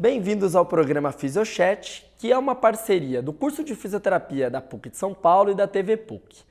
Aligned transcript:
Bem-vindos 0.00 0.54
ao 0.54 0.64
programa 0.64 1.10
Fisiochat, 1.10 2.08
que 2.18 2.30
é 2.30 2.38
uma 2.38 2.54
parceria 2.54 3.20
do 3.20 3.32
curso 3.32 3.64
de 3.64 3.74
fisioterapia 3.74 4.48
da 4.48 4.60
PUC 4.60 4.90
de 4.90 4.96
São 4.96 5.12
Paulo 5.12 5.50
e 5.50 5.56
da 5.56 5.66
TV 5.66 5.96
PUC. 5.96 6.44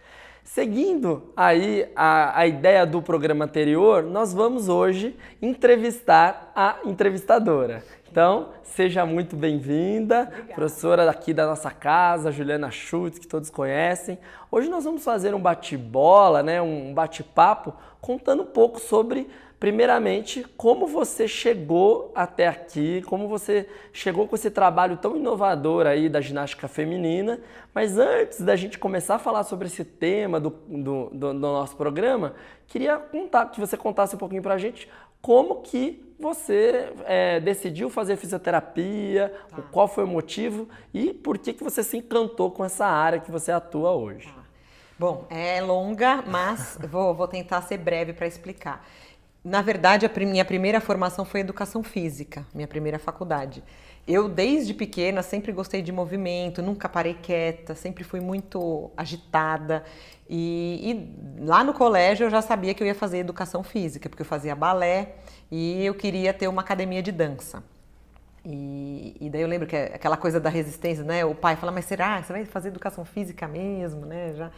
Seguindo 0.43 1.31
aí 1.33 1.89
a, 1.95 2.41
a 2.41 2.45
ideia 2.45 2.85
do 2.85 3.01
programa 3.01 3.45
anterior, 3.45 4.03
nós 4.03 4.33
vamos 4.33 4.67
hoje 4.67 5.15
entrevistar 5.41 6.51
a 6.53 6.79
entrevistadora. 6.83 7.85
Então, 8.11 8.49
seja 8.63 9.05
muito 9.05 9.37
bem-vinda, 9.37 10.29
professora 10.53 11.09
aqui 11.09 11.33
da 11.33 11.45
nossa 11.45 11.71
casa, 11.71 12.33
Juliana 12.33 12.69
Schultz, 12.69 13.17
que 13.17 13.27
todos 13.27 13.49
conhecem. 13.49 14.19
Hoje 14.51 14.67
nós 14.67 14.83
vamos 14.83 15.05
fazer 15.05 15.33
um 15.33 15.39
bate-bola, 15.39 16.43
né, 16.43 16.61
um 16.61 16.93
bate-papo, 16.93 17.73
contando 18.01 18.43
um 18.43 18.47
pouco 18.47 18.77
sobre 18.79 19.29
primeiramente, 19.59 20.45
como 20.55 20.85
você 20.85 21.27
chegou 21.27 22.11
até 22.13 22.47
aqui, 22.47 23.01
como 23.03 23.27
você 23.27 23.67
chegou 23.91 24.27
com 24.27 24.35
esse 24.35 24.51
trabalho 24.51 24.97
tão 24.97 25.17
inovador 25.17 25.87
aí 25.87 26.07
da 26.07 26.21
ginástica 26.21 26.67
feminina. 26.67 27.39
Mas 27.73 27.97
antes 27.97 28.41
da 28.41 28.55
gente 28.55 28.77
começar 28.77 29.15
a 29.15 29.19
falar 29.19 29.43
sobre 29.43 29.67
esse 29.67 29.83
tema 29.83 30.39
do, 30.39 30.49
do, 30.49 31.09
do, 31.09 31.33
nosso 31.33 31.75
programa, 31.75 32.35
queria 32.67 32.97
contar, 32.97 33.47
que 33.47 33.59
você 33.59 33.75
contasse 33.75 34.15
um 34.15 34.19
pouquinho 34.19 34.43
para 34.43 34.53
a 34.53 34.57
gente 34.57 34.87
como 35.21 35.61
que 35.61 36.03
você 36.19 36.93
é, 37.05 37.39
decidiu 37.39 37.89
fazer 37.89 38.15
fisioterapia, 38.15 39.33
tá. 39.49 39.61
qual 39.71 39.87
foi 39.87 40.03
o 40.03 40.07
motivo 40.07 40.67
e 40.93 41.13
por 41.13 41.37
que, 41.37 41.53
que 41.53 41.63
você 41.63 41.83
se 41.83 41.97
encantou 41.97 42.51
com 42.51 42.63
essa 42.63 42.85
área 42.85 43.19
que 43.19 43.31
você 43.31 43.51
atua 43.51 43.91
hoje. 43.91 44.27
Tá. 44.27 44.43
Bom, 44.99 45.27
é 45.29 45.61
longa, 45.61 46.23
mas 46.25 46.77
vou, 46.89 47.13
vou 47.13 47.27
tentar 47.27 47.61
ser 47.61 47.77
breve 47.77 48.13
para 48.13 48.25
explicar. 48.25 48.83
Na 49.47 49.61
verdade, 49.61 50.05
a 50.05 50.09
minha 50.25 50.43
primeira 50.43 50.81
formação 50.81 51.23
foi 51.23 51.39
educação 51.39 51.81
física, 51.81 52.45
minha 52.53 52.67
primeira 52.67 52.99
faculdade. 52.99 53.63
Eu, 54.05 54.27
desde 54.27 54.73
pequena, 54.73 55.23
sempre 55.23 55.53
gostei 55.53 55.81
de 55.81 55.89
movimento, 55.89 56.61
nunca 56.61 56.89
parei 56.89 57.13
quieta, 57.13 57.73
sempre 57.73 58.03
fui 58.03 58.19
muito 58.19 58.91
agitada. 58.97 59.85
E, 60.29 61.07
e, 61.39 61.45
lá 61.45 61.63
no 61.63 61.73
colégio 61.73 62.25
eu 62.25 62.29
já 62.29 62.41
sabia 62.41 62.73
que 62.73 62.83
eu 62.83 62.87
ia 62.87 62.93
fazer 62.93 63.19
educação 63.19 63.63
física, 63.63 64.09
porque 64.09 64.21
eu 64.21 64.25
fazia 64.25 64.53
balé 64.53 65.15
e 65.49 65.81
eu 65.85 65.95
queria 65.95 66.33
ter 66.33 66.49
uma 66.49 66.61
academia 66.61 67.01
de 67.01 67.13
dança. 67.13 67.63
E, 68.43 69.15
e 69.17 69.29
daí 69.29 69.43
eu 69.43 69.47
lembro 69.47 69.65
que 69.65 69.77
é 69.77 69.95
aquela 69.95 70.17
coisa 70.17 70.41
da 70.41 70.49
resistência, 70.49 71.05
né? 71.05 71.23
O 71.23 71.33
pai 71.33 71.55
fala, 71.55 71.71
mas 71.71 71.85
será 71.85 72.21
você 72.21 72.33
vai 72.33 72.43
fazer 72.43 72.67
educação 72.67 73.05
física 73.05 73.47
mesmo, 73.47 74.05
né? 74.05 74.33
Já... 74.35 74.51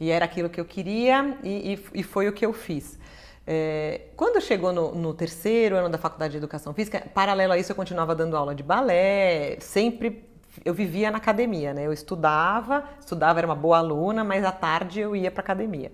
E 0.00 0.10
era 0.10 0.24
aquilo 0.24 0.50
que 0.50 0.60
eu 0.60 0.64
queria 0.64 1.38
e, 1.44 1.78
e 1.94 2.02
foi 2.02 2.28
o 2.28 2.32
que 2.32 2.44
eu 2.44 2.52
fiz. 2.52 2.98
É, 3.46 4.02
quando 4.16 4.40
chegou 4.40 4.72
no, 4.72 4.94
no, 4.94 5.14
terceiro 5.14 5.76
ano 5.76 5.88
da 5.88 5.98
faculdade 5.98 6.32
de 6.32 6.38
educação 6.38 6.72
física, 6.72 7.00
paralelo 7.12 7.52
a 7.52 7.58
isso 7.58 7.72
eu 7.72 7.76
continuava 7.76 8.14
dando 8.14 8.36
aula 8.36 8.54
de 8.54 8.62
balé, 8.62 9.56
sempre 9.60 10.24
eu 10.64 10.72
vivia 10.72 11.10
na 11.10 11.18
academia, 11.18 11.74
né? 11.74 11.86
Eu 11.86 11.92
estudava, 11.92 12.84
estudava, 13.00 13.40
era 13.40 13.46
uma 13.46 13.56
boa 13.56 13.78
aluna, 13.78 14.22
mas 14.22 14.44
à 14.44 14.52
tarde 14.52 15.00
eu 15.00 15.16
ia 15.16 15.30
para 15.30 15.42
academia. 15.42 15.90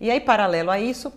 E 0.00 0.10
aí, 0.10 0.20
paralelo 0.20 0.70
a 0.70 0.78
isso, 0.78 1.12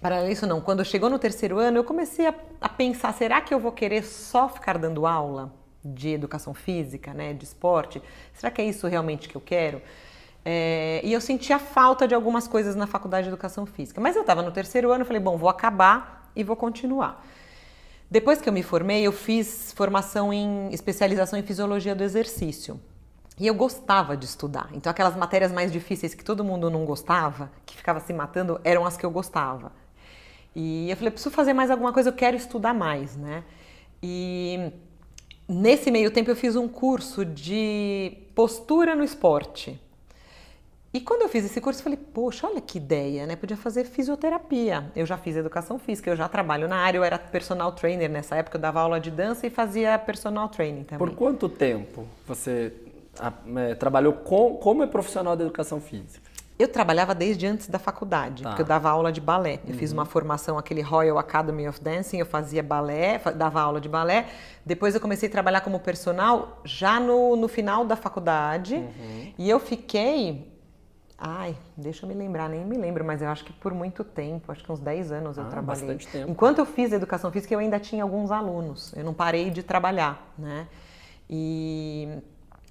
paralelo 0.00 0.28
a 0.28 0.32
isso 0.32 0.46
não, 0.46 0.60
quando 0.60 0.84
chegou 0.84 1.10
no 1.10 1.18
terceiro 1.18 1.58
ano, 1.58 1.78
eu 1.78 1.84
comecei 1.84 2.26
a, 2.26 2.34
a 2.60 2.68
pensar, 2.68 3.12
será 3.12 3.40
que 3.40 3.52
eu 3.52 3.58
vou 3.58 3.72
querer 3.72 4.04
só 4.04 4.48
ficar 4.48 4.78
dando 4.78 5.06
aula 5.06 5.52
de 5.84 6.10
educação 6.10 6.54
física, 6.54 7.12
né, 7.12 7.34
de 7.34 7.44
esporte? 7.44 8.00
Será 8.32 8.50
que 8.50 8.62
é 8.62 8.64
isso 8.64 8.86
realmente 8.86 9.28
que 9.28 9.36
eu 9.36 9.40
quero? 9.40 9.82
É, 10.44 11.00
e 11.04 11.12
eu 11.12 11.20
sentia 11.20 11.58
falta 11.58 12.06
de 12.06 12.14
algumas 12.14 12.48
coisas 12.48 12.74
na 12.74 12.86
faculdade 12.86 13.24
de 13.24 13.28
educação 13.28 13.64
física. 13.64 14.00
Mas 14.00 14.16
eu 14.16 14.22
estava 14.22 14.42
no 14.42 14.50
terceiro 14.50 14.92
ano, 14.92 15.04
falei, 15.04 15.20
bom, 15.20 15.36
vou 15.36 15.48
acabar 15.48 16.30
e 16.34 16.42
vou 16.42 16.56
continuar. 16.56 17.24
Depois 18.10 18.40
que 18.40 18.48
eu 18.48 18.52
me 18.52 18.62
formei, 18.62 19.06
eu 19.06 19.12
fiz 19.12 19.72
formação 19.72 20.32
em 20.32 20.68
especialização 20.72 21.38
em 21.38 21.42
fisiologia 21.42 21.94
do 21.94 22.02
exercício. 22.02 22.78
E 23.38 23.46
eu 23.46 23.54
gostava 23.54 24.16
de 24.16 24.26
estudar. 24.26 24.68
Então, 24.72 24.90
aquelas 24.90 25.16
matérias 25.16 25.50
mais 25.50 25.72
difíceis 25.72 26.14
que 26.14 26.22
todo 26.22 26.44
mundo 26.44 26.70
não 26.70 26.84
gostava, 26.84 27.50
que 27.64 27.76
ficava 27.76 28.00
se 28.00 28.12
matando, 28.12 28.60
eram 28.62 28.84
as 28.84 28.96
que 28.96 29.06
eu 29.06 29.10
gostava. 29.10 29.72
E 30.54 30.90
eu 30.90 30.96
falei, 30.96 31.10
preciso 31.10 31.34
fazer 31.34 31.54
mais 31.54 31.70
alguma 31.70 31.92
coisa, 31.92 32.10
eu 32.10 32.12
quero 32.12 32.36
estudar 32.36 32.74
mais, 32.74 33.16
né? 33.16 33.42
E 34.02 34.70
nesse 35.48 35.90
meio 35.90 36.10
tempo 36.10 36.30
eu 36.30 36.36
fiz 36.36 36.56
um 36.56 36.68
curso 36.68 37.24
de 37.24 38.18
postura 38.34 38.94
no 38.94 39.02
esporte. 39.02 39.80
E 40.94 41.00
quando 41.00 41.22
eu 41.22 41.28
fiz 41.28 41.44
esse 41.44 41.58
curso, 41.58 41.80
eu 41.80 41.84
falei, 41.84 41.98
poxa, 41.98 42.46
olha 42.46 42.60
que 42.60 42.76
ideia, 42.76 43.26
né? 43.26 43.34
Podia 43.34 43.56
fazer 43.56 43.84
fisioterapia. 43.84 44.90
Eu 44.94 45.06
já 45.06 45.16
fiz 45.16 45.36
educação 45.36 45.78
física, 45.78 46.10
eu 46.10 46.16
já 46.16 46.28
trabalho 46.28 46.68
na 46.68 46.76
área, 46.76 46.98
eu 46.98 47.04
era 47.04 47.18
personal 47.18 47.72
trainer 47.72 48.10
nessa 48.10 48.36
época, 48.36 48.58
eu 48.58 48.60
dava 48.60 48.80
aula 48.80 49.00
de 49.00 49.10
dança 49.10 49.46
e 49.46 49.50
fazia 49.50 49.98
personal 49.98 50.50
training 50.50 50.84
também. 50.84 50.98
Por 50.98 51.16
quanto 51.16 51.48
tempo 51.48 52.06
você 52.26 52.74
é, 53.56 53.74
trabalhou 53.74 54.12
com, 54.12 54.56
como 54.56 54.82
é 54.82 54.86
profissional 54.86 55.34
da 55.34 55.44
educação 55.44 55.80
física? 55.80 56.30
Eu 56.58 56.68
trabalhava 56.68 57.14
desde 57.14 57.46
antes 57.46 57.68
da 57.68 57.78
faculdade, 57.78 58.42
tá. 58.42 58.50
porque 58.50 58.62
eu 58.62 58.66
dava 58.66 58.90
aula 58.90 59.10
de 59.10 59.20
balé. 59.20 59.60
Eu 59.64 59.72
uhum. 59.72 59.78
fiz 59.78 59.92
uma 59.92 60.04
formação, 60.04 60.58
aquele 60.58 60.82
Royal 60.82 61.18
Academy 61.18 61.66
of 61.66 61.80
Dancing, 61.80 62.18
eu 62.18 62.26
fazia 62.26 62.62
balé, 62.62 63.18
dava 63.34 63.62
aula 63.62 63.80
de 63.80 63.88
balé. 63.88 64.26
Depois 64.64 64.94
eu 64.94 65.00
comecei 65.00 65.30
a 65.30 65.32
trabalhar 65.32 65.62
como 65.62 65.80
personal 65.80 66.60
já 66.64 67.00
no, 67.00 67.34
no 67.34 67.48
final 67.48 67.86
da 67.86 67.96
faculdade. 67.96 68.74
Uhum. 68.74 69.32
E 69.38 69.48
eu 69.48 69.58
fiquei 69.58 70.51
Ai, 71.24 71.54
deixa 71.76 72.04
eu 72.04 72.08
me 72.08 72.16
lembrar, 72.16 72.48
nem 72.48 72.64
me 72.64 72.76
lembro, 72.76 73.04
mas 73.04 73.22
eu 73.22 73.28
acho 73.28 73.44
que 73.44 73.52
por 73.52 73.72
muito 73.72 74.02
tempo, 74.02 74.50
acho 74.50 74.64
que 74.64 74.72
uns 74.72 74.80
10 74.80 75.12
anos 75.12 75.38
eu 75.38 75.44
ah, 75.44 75.46
trabalhei. 75.46 75.86
Bastante 75.86 76.08
tempo. 76.08 76.28
Enquanto 76.28 76.58
eu 76.58 76.66
fiz 76.66 76.92
educação 76.92 77.30
física, 77.30 77.54
eu 77.54 77.60
ainda 77.60 77.78
tinha 77.78 78.02
alguns 78.02 78.32
alunos. 78.32 78.92
Eu 78.96 79.04
não 79.04 79.14
parei 79.14 79.48
de 79.48 79.62
trabalhar, 79.62 80.34
né? 80.36 80.66
E, 81.30 82.08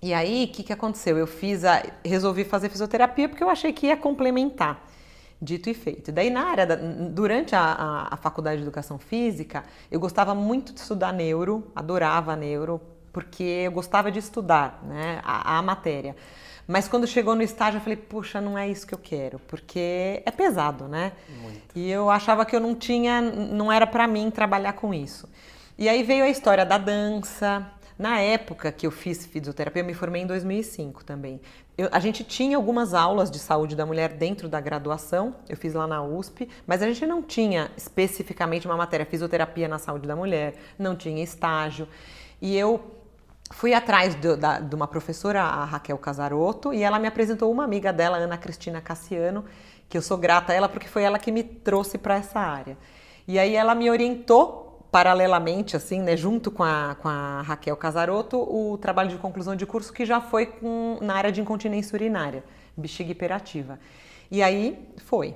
e 0.03 0.13
aí, 0.13 0.43
o 0.43 0.47
que, 0.49 0.63
que 0.63 0.73
aconteceu? 0.73 1.17
Eu 1.17 1.25
fiz 1.25 1.63
a, 1.63 1.81
resolvi 2.03 2.43
fazer 2.43 2.67
fisioterapia 2.67 3.29
porque 3.29 3.41
eu 3.41 3.49
achei 3.49 3.71
que 3.71 3.87
ia 3.87 3.95
complementar. 3.95 4.85
Dito 5.41 5.69
e 5.69 5.73
feito. 5.73 6.11
Daí, 6.11 6.29
na 6.29 6.43
área, 6.43 6.67
da, 6.67 6.75
durante 6.75 7.55
a, 7.55 7.61
a, 7.61 8.13
a 8.15 8.17
faculdade 8.17 8.57
de 8.57 8.63
educação 8.63 8.99
física, 8.99 9.63
eu 9.89 9.97
gostava 9.97 10.35
muito 10.35 10.73
de 10.73 10.81
estudar 10.81 11.13
neuro, 11.13 11.71
adorava 11.73 12.35
neuro, 12.35 12.81
porque 13.13 13.43
eu 13.43 13.71
gostava 13.71 14.11
de 14.11 14.19
estudar 14.19 14.83
né, 14.83 15.21
a, 15.23 15.57
a 15.57 15.61
matéria. 15.61 16.17
Mas 16.71 16.87
quando 16.87 17.05
chegou 17.05 17.35
no 17.35 17.43
estágio, 17.43 17.79
eu 17.79 17.81
falei, 17.81 17.97
puxa, 17.97 18.39
não 18.39 18.57
é 18.57 18.69
isso 18.69 18.87
que 18.87 18.93
eu 18.93 18.97
quero, 18.97 19.39
porque 19.39 20.23
é 20.25 20.31
pesado, 20.31 20.87
né? 20.87 21.11
Muito. 21.41 21.61
E 21.75 21.91
eu 21.91 22.09
achava 22.09 22.45
que 22.45 22.55
eu 22.55 22.61
não 22.61 22.73
tinha, 22.73 23.19
não 23.19 23.69
era 23.69 23.85
para 23.85 24.07
mim 24.07 24.31
trabalhar 24.31 24.71
com 24.71 24.93
isso. 24.93 25.27
E 25.77 25.89
aí 25.89 26.01
veio 26.01 26.23
a 26.23 26.29
história 26.29 26.65
da 26.65 26.77
dança. 26.77 27.69
Na 27.99 28.19
época 28.19 28.71
que 28.71 28.87
eu 28.87 28.91
fiz 28.91 29.25
fisioterapia, 29.25 29.81
eu 29.81 29.85
me 29.85 29.93
formei 29.93 30.21
em 30.21 30.25
2005 30.25 31.03
também. 31.03 31.41
Eu, 31.77 31.89
a 31.91 31.99
gente 31.99 32.23
tinha 32.23 32.55
algumas 32.55 32.93
aulas 32.93 33.29
de 33.29 33.37
saúde 33.37 33.75
da 33.75 33.85
mulher 33.85 34.13
dentro 34.13 34.47
da 34.47 34.61
graduação, 34.61 35.35
eu 35.49 35.57
fiz 35.57 35.73
lá 35.73 35.85
na 35.85 36.01
USP, 36.01 36.47
mas 36.65 36.81
a 36.81 36.87
gente 36.87 37.05
não 37.05 37.21
tinha 37.21 37.69
especificamente 37.75 38.65
uma 38.65 38.77
matéria 38.77 39.05
fisioterapia 39.05 39.67
na 39.67 39.77
saúde 39.77 40.07
da 40.07 40.15
mulher, 40.15 40.55
não 40.79 40.95
tinha 40.95 41.21
estágio. 41.21 41.85
E 42.41 42.55
eu 42.57 43.00
fui 43.51 43.73
atrás 43.73 44.15
de, 44.15 44.35
da, 44.35 44.59
de 44.59 44.73
uma 44.75 44.87
professora, 44.87 45.41
a 45.41 45.65
Raquel 45.65 45.97
Casarotto, 45.97 46.73
e 46.73 46.81
ela 46.81 46.97
me 46.97 47.07
apresentou 47.07 47.51
uma 47.51 47.63
amiga 47.63 47.91
dela, 47.93 48.17
Ana 48.17 48.37
Cristina 48.37 48.81
Cassiano, 48.81 49.45
que 49.89 49.97
eu 49.97 50.01
sou 50.01 50.17
grata 50.17 50.53
a 50.53 50.55
ela 50.55 50.69
porque 50.69 50.87
foi 50.87 51.03
ela 51.03 51.19
que 51.19 51.31
me 51.31 51.43
trouxe 51.43 51.97
para 51.97 52.15
essa 52.15 52.39
área. 52.39 52.77
E 53.27 53.37
aí 53.37 53.55
ela 53.55 53.75
me 53.75 53.89
orientou 53.89 54.87
paralelamente, 54.91 55.75
assim, 55.75 56.01
né, 56.01 56.17
junto 56.17 56.51
com 56.51 56.63
a, 56.63 56.97
com 57.01 57.07
a 57.07 57.41
Raquel 57.41 57.77
Casarotto, 57.77 58.37
o 58.37 58.77
trabalho 58.77 59.09
de 59.09 59.17
conclusão 59.17 59.55
de 59.55 59.65
curso 59.65 59.93
que 59.93 60.05
já 60.05 60.19
foi 60.19 60.45
com, 60.45 60.97
na 61.01 61.15
área 61.15 61.31
de 61.31 61.39
incontinência 61.39 61.95
urinária, 61.95 62.43
bexiga 62.75 63.11
hiperativa. 63.11 63.79
E 64.29 64.43
aí 64.43 64.89
foi. 65.05 65.35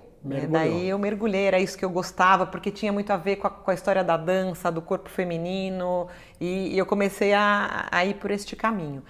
Daí 0.49 0.89
eu 0.89 0.97
mergulhei, 0.97 1.45
era 1.45 1.59
isso 1.59 1.77
que 1.77 1.85
eu 1.85 1.89
gostava, 1.89 2.47
porque 2.47 2.71
tinha 2.71 2.91
muito 2.91 3.11
a 3.11 3.17
ver 3.17 3.35
com 3.35 3.45
a, 3.45 3.49
com 3.49 3.69
a 3.69 3.73
história 3.73 4.03
da 4.03 4.17
dança, 4.17 4.71
do 4.71 4.81
corpo 4.81 5.07
feminino, 5.07 6.07
e, 6.41 6.73
e 6.73 6.77
eu 6.77 6.85
comecei 6.85 7.31
a, 7.31 7.87
a, 7.91 8.03
ir 8.03 8.15
por 8.15 8.31
este 8.31 8.55
caminho. 8.55 9.03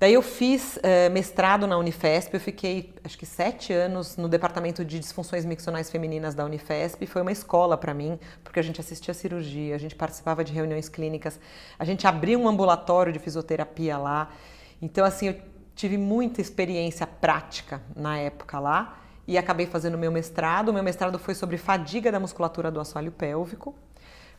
Daí 0.00 0.14
eu 0.14 0.22
fiz 0.22 0.78
uh, 0.78 1.12
mestrado 1.12 1.66
na 1.66 1.76
Unifesp, 1.76 2.32
eu 2.32 2.40
fiquei 2.40 2.94
acho 3.04 3.16
que 3.16 3.26
sete 3.26 3.74
anos 3.74 4.16
no 4.16 4.26
departamento 4.26 4.84
de 4.84 4.98
disfunções 4.98 5.44
miccionais 5.44 5.90
femininas 5.90 6.34
da 6.34 6.44
Unifesp. 6.44 7.06
Foi 7.06 7.22
uma 7.22 7.30
escola 7.30 7.76
para 7.76 7.94
mim, 7.94 8.18
porque 8.42 8.58
a 8.58 8.62
gente 8.62 8.80
assistia 8.80 9.14
cirurgia, 9.14 9.76
a 9.76 9.78
gente 9.78 9.94
participava 9.94 10.42
de 10.42 10.52
reuniões 10.52 10.88
clínicas, 10.88 11.38
a 11.78 11.84
gente 11.84 12.06
abriu 12.06 12.40
um 12.40 12.48
ambulatório 12.48 13.12
de 13.12 13.18
fisioterapia 13.18 13.98
lá. 13.98 14.30
Então, 14.80 15.04
assim, 15.04 15.28
eu 15.28 15.36
tive 15.76 15.96
muita 15.96 16.40
experiência 16.40 17.06
prática 17.06 17.80
na 17.94 18.18
época 18.18 18.58
lá 18.58 19.01
e 19.26 19.38
acabei 19.38 19.66
fazendo 19.66 19.96
meu 19.96 20.10
mestrado. 20.10 20.70
O 20.70 20.72
meu 20.72 20.82
mestrado 20.82 21.18
foi 21.18 21.34
sobre 21.34 21.56
fadiga 21.56 22.10
da 22.10 22.20
musculatura 22.20 22.70
do 22.70 22.80
assoalho 22.80 23.12
pélvico. 23.12 23.74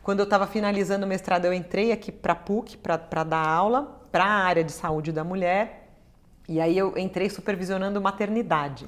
Quando 0.02 0.20
eu 0.20 0.26
estava 0.26 0.46
finalizando 0.46 1.06
o 1.06 1.10
mestrado, 1.10 1.46
eu 1.46 1.54
entrei 1.54 1.92
aqui 1.92 2.12
para 2.12 2.34
a 2.34 2.36
PUC 2.36 2.78
para 2.78 3.24
dar 3.24 3.48
aula 3.48 4.02
para 4.12 4.26
a 4.26 4.44
área 4.44 4.64
de 4.64 4.72
saúde 4.72 5.12
da 5.12 5.24
mulher. 5.24 5.90
E 6.48 6.60
aí 6.60 6.78
eu 6.78 6.98
entrei 6.98 7.30
supervisionando 7.30 8.02
maternidade. 8.02 8.88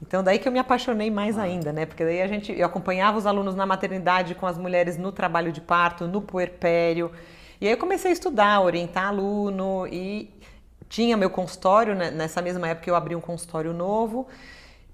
Então 0.00 0.22
daí 0.22 0.38
que 0.38 0.48
eu 0.48 0.52
me 0.52 0.58
apaixonei 0.58 1.10
mais 1.10 1.36
ah. 1.36 1.42
ainda, 1.42 1.72
né? 1.72 1.84
Porque 1.84 2.04
daí 2.04 2.22
a 2.22 2.26
gente 2.26 2.52
eu 2.52 2.64
acompanhava 2.64 3.18
os 3.18 3.26
alunos 3.26 3.54
na 3.54 3.66
maternidade 3.66 4.34
com 4.34 4.46
as 4.46 4.56
mulheres 4.56 4.96
no 4.96 5.12
trabalho 5.12 5.52
de 5.52 5.60
parto, 5.60 6.06
no 6.06 6.22
puerpério. 6.22 7.12
E 7.60 7.66
aí 7.66 7.72
eu 7.72 7.78
comecei 7.78 8.10
a 8.10 8.14
estudar, 8.14 8.60
orientar 8.60 9.08
aluno 9.08 9.86
e 9.86 10.30
tinha 10.88 11.16
meu 11.16 11.28
consultório, 11.28 11.94
né? 11.94 12.10
nessa 12.10 12.40
mesma 12.40 12.68
época 12.68 12.88
eu 12.88 12.96
abri 12.96 13.14
um 13.14 13.20
consultório 13.20 13.72
novo. 13.74 14.26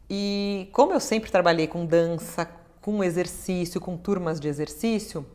E 0.09 0.69
como 0.73 0.93
eu 0.93 1.01
sempre 1.01 1.31
trabalhei 1.31 1.67
com 1.67 1.85
dança, 1.85 2.49
com 2.81 3.03
exercício, 3.03 3.81
com 3.81 3.97
turmas 3.97 4.39
de 4.39 4.47
exercício, 4.47 5.27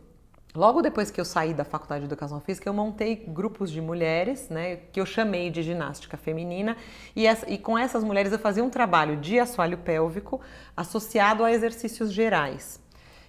logo 0.56 0.82
depois 0.82 1.12
que 1.12 1.20
eu 1.20 1.26
saí 1.26 1.54
da 1.54 1.66
faculdade 1.66 2.02
de 2.02 2.06
educação 2.06 2.40
física, 2.40 2.70
eu 2.70 2.74
montei 2.74 3.16
grupos 3.28 3.70
de 3.70 3.82
mulheres, 3.82 4.50
né, 4.50 4.78
que 4.94 5.02
eu 5.02 5.06
chamei 5.06 5.50
de 5.50 5.62
ginástica 5.62 6.16
feminina, 6.16 6.78
e, 7.14 7.28
essa, 7.28 7.50
e 7.50 7.58
com 7.58 7.78
essas 7.78 8.04
mulheres 8.04 8.32
eu 8.32 8.40
fazia 8.40 8.64
um 8.64 8.70
trabalho 8.70 9.18
de 9.18 9.38
assoalho 9.38 9.78
pélvico 9.78 10.40
associado 10.76 11.44
a 11.44 11.52
exercícios 11.52 12.14
gerais. 12.14 12.80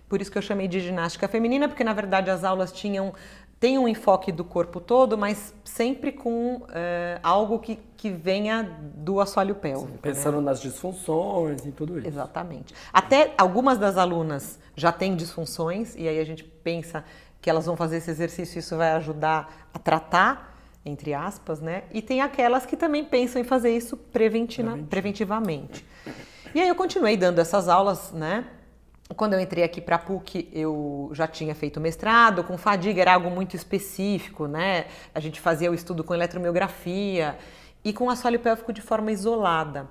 Por 0.09 0.21
isso 0.21 0.31
que 0.31 0.37
eu 0.37 0.43
chamei 0.43 0.69
de 0.69 0.79
ginástica 0.79 1.27
feminina, 1.27 1.67
porque 1.67 1.83
na 1.83 1.95
verdade 1.95 2.31
as 2.31 2.45
aulas 2.45 2.71
tinham 2.71 3.15
tem 3.63 3.79
um 3.79 3.87
enfoque 3.87 4.33
do 4.33 4.43
corpo 4.43 4.81
todo, 4.81 5.17
mas 5.17 5.55
sempre 5.65 6.11
com 6.11 6.63
é, 6.71 7.21
algo 7.23 7.61
que, 7.61 7.79
que 7.97 8.11
venha 8.11 8.77
do 8.97 9.21
assoalho 9.21 9.55
pélvico. 9.55 9.93
Sim, 9.93 9.99
pensando 10.03 10.39
né? 10.39 10.47
nas 10.47 10.61
disfunções 10.61 11.65
e 11.65 11.71
tudo 11.71 11.97
isso. 11.97 12.09
Exatamente. 12.09 12.75
Até 12.93 13.33
algumas 13.39 13.79
das 13.79 13.97
alunas 13.97 14.59
já 14.75 14.91
têm 14.91 15.15
disfunções, 15.15 15.95
e 15.95 16.09
aí 16.09 16.19
a 16.19 16.25
gente 16.25 16.43
pensa 16.43 17.05
que 17.41 17.49
elas 17.49 17.65
vão 17.65 17.77
fazer 17.77 17.99
esse 17.99 18.11
exercício 18.11 18.59
e 18.59 18.59
isso 18.59 18.77
vai 18.77 18.91
ajudar 18.95 19.69
a 19.73 19.79
tratar, 19.79 20.59
entre 20.85 21.15
aspas, 21.15 21.61
né? 21.61 21.85
E 21.93 22.03
tem 22.03 22.21
aquelas 22.21 22.67
que 22.67 22.77
também 22.77 23.05
pensam 23.05 23.41
em 23.41 23.45
fazer 23.45 23.71
isso 23.71 23.97
preventivamente. 23.97 25.87
E 26.53 26.61
aí 26.61 26.67
eu 26.67 26.75
continuei 26.75 27.17
dando 27.17 27.39
essas 27.39 27.69
aulas, 27.69 28.11
né? 28.11 28.45
Quando 29.15 29.35
eu 29.35 29.41
entrei 29.41 29.65
aqui 29.65 29.81
para 29.81 29.97
a 29.97 29.99
PUC, 29.99 30.49
eu 30.53 31.11
já 31.13 31.27
tinha 31.27 31.55
feito 31.55 31.81
mestrado, 31.81 32.45
com 32.45 32.57
fadiga 32.57 33.01
era 33.01 33.15
algo 33.15 33.31
muito 33.31 33.57
específico, 33.57 34.47
né? 34.47 34.87
A 35.15 35.21
gente 35.21 35.41
fazia 35.41 35.71
o 35.71 35.75
estudo 35.75 36.05
com 36.05 36.15
eletromiografia 36.15 37.37
e 37.85 37.93
com 37.93 38.09
assoalho 38.09 38.39
pélvico 38.39 38.73
de 38.73 38.81
forma 38.81 39.11
isolada. 39.11 39.89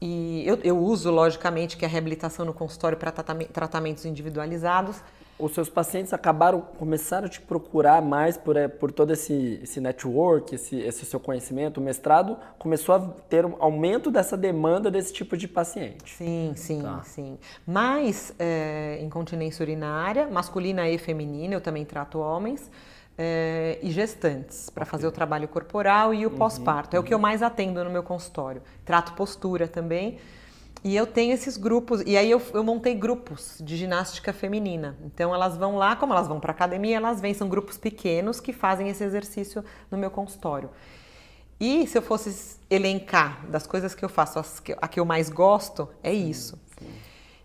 E 0.00 0.42
eu, 0.46 0.58
eu 0.62 0.78
uso, 0.78 1.10
logicamente, 1.10 1.76
que 1.76 1.84
a 1.84 1.88
reabilitação 1.88 2.44
no 2.44 2.52
consultório 2.52 2.98
para 2.98 3.10
tratamentos 3.10 4.04
individualizados, 4.04 5.02
os 5.38 5.52
seus 5.52 5.68
pacientes 5.68 6.12
acabaram, 6.12 6.60
começaram 6.60 7.26
a 7.26 7.28
te 7.28 7.40
procurar 7.40 8.00
mais 8.00 8.36
por, 8.36 8.56
eh, 8.56 8.68
por 8.68 8.92
todo 8.92 9.12
esse, 9.12 9.60
esse 9.62 9.80
network, 9.80 10.54
esse, 10.54 10.76
esse 10.76 11.04
seu 11.04 11.18
conhecimento, 11.18 11.78
o 11.78 11.82
mestrado 11.82 12.36
começou 12.58 12.94
a 12.94 13.00
ter 13.28 13.44
um 13.44 13.56
aumento 13.58 14.10
dessa 14.10 14.36
demanda 14.36 14.90
desse 14.90 15.12
tipo 15.12 15.36
de 15.36 15.48
paciente. 15.48 16.14
Sim, 16.14 16.52
sim, 16.54 16.82
tá. 16.82 17.02
sim. 17.02 17.38
Mas 17.66 18.32
é, 18.38 19.00
incontinência 19.02 19.62
urinária, 19.62 20.28
masculina 20.28 20.88
e 20.88 20.98
feminina, 20.98 21.54
eu 21.54 21.60
também 21.60 21.84
trato 21.84 22.18
homens. 22.18 22.70
É, 23.16 23.78
e 23.80 23.92
gestantes, 23.92 24.68
para 24.68 24.84
fazer 24.84 25.06
o 25.06 25.12
trabalho 25.12 25.46
corporal 25.46 26.12
e 26.12 26.26
o 26.26 26.30
uhum, 26.30 26.36
pós-parto. 26.36 26.96
É 26.96 26.98
uhum. 26.98 27.04
o 27.04 27.06
que 27.06 27.14
eu 27.14 27.18
mais 27.18 27.42
atendo 27.42 27.84
no 27.84 27.90
meu 27.90 28.02
consultório. 28.02 28.60
Trato 28.84 29.12
postura 29.12 29.68
também. 29.68 30.18
E 30.84 30.94
eu 30.94 31.06
tenho 31.06 31.32
esses 31.32 31.56
grupos, 31.56 32.02
e 32.04 32.14
aí 32.14 32.30
eu, 32.30 32.42
eu 32.52 32.62
montei 32.62 32.94
grupos 32.94 33.56
de 33.58 33.74
ginástica 33.74 34.34
feminina. 34.34 34.98
Então 35.02 35.34
elas 35.34 35.56
vão 35.56 35.76
lá, 35.76 35.96
como 35.96 36.12
elas 36.12 36.28
vão 36.28 36.38
para 36.38 36.52
academia, 36.52 36.98
elas 36.98 37.22
vêm, 37.22 37.32
são 37.32 37.48
grupos 37.48 37.78
pequenos 37.78 38.38
que 38.38 38.52
fazem 38.52 38.90
esse 38.90 39.02
exercício 39.02 39.64
no 39.90 39.96
meu 39.96 40.10
consultório. 40.10 40.68
E 41.58 41.86
se 41.86 41.96
eu 41.96 42.02
fosse 42.02 42.58
elencar 42.68 43.46
das 43.46 43.66
coisas 43.66 43.94
que 43.94 44.04
eu 44.04 44.10
faço, 44.10 44.38
as 44.38 44.60
que, 44.60 44.76
a 44.78 44.86
que 44.86 45.00
eu 45.00 45.06
mais 45.06 45.30
gosto, 45.30 45.88
é 46.02 46.12
isso. 46.12 46.58
Sim, 46.78 46.84
sim. 46.84 46.92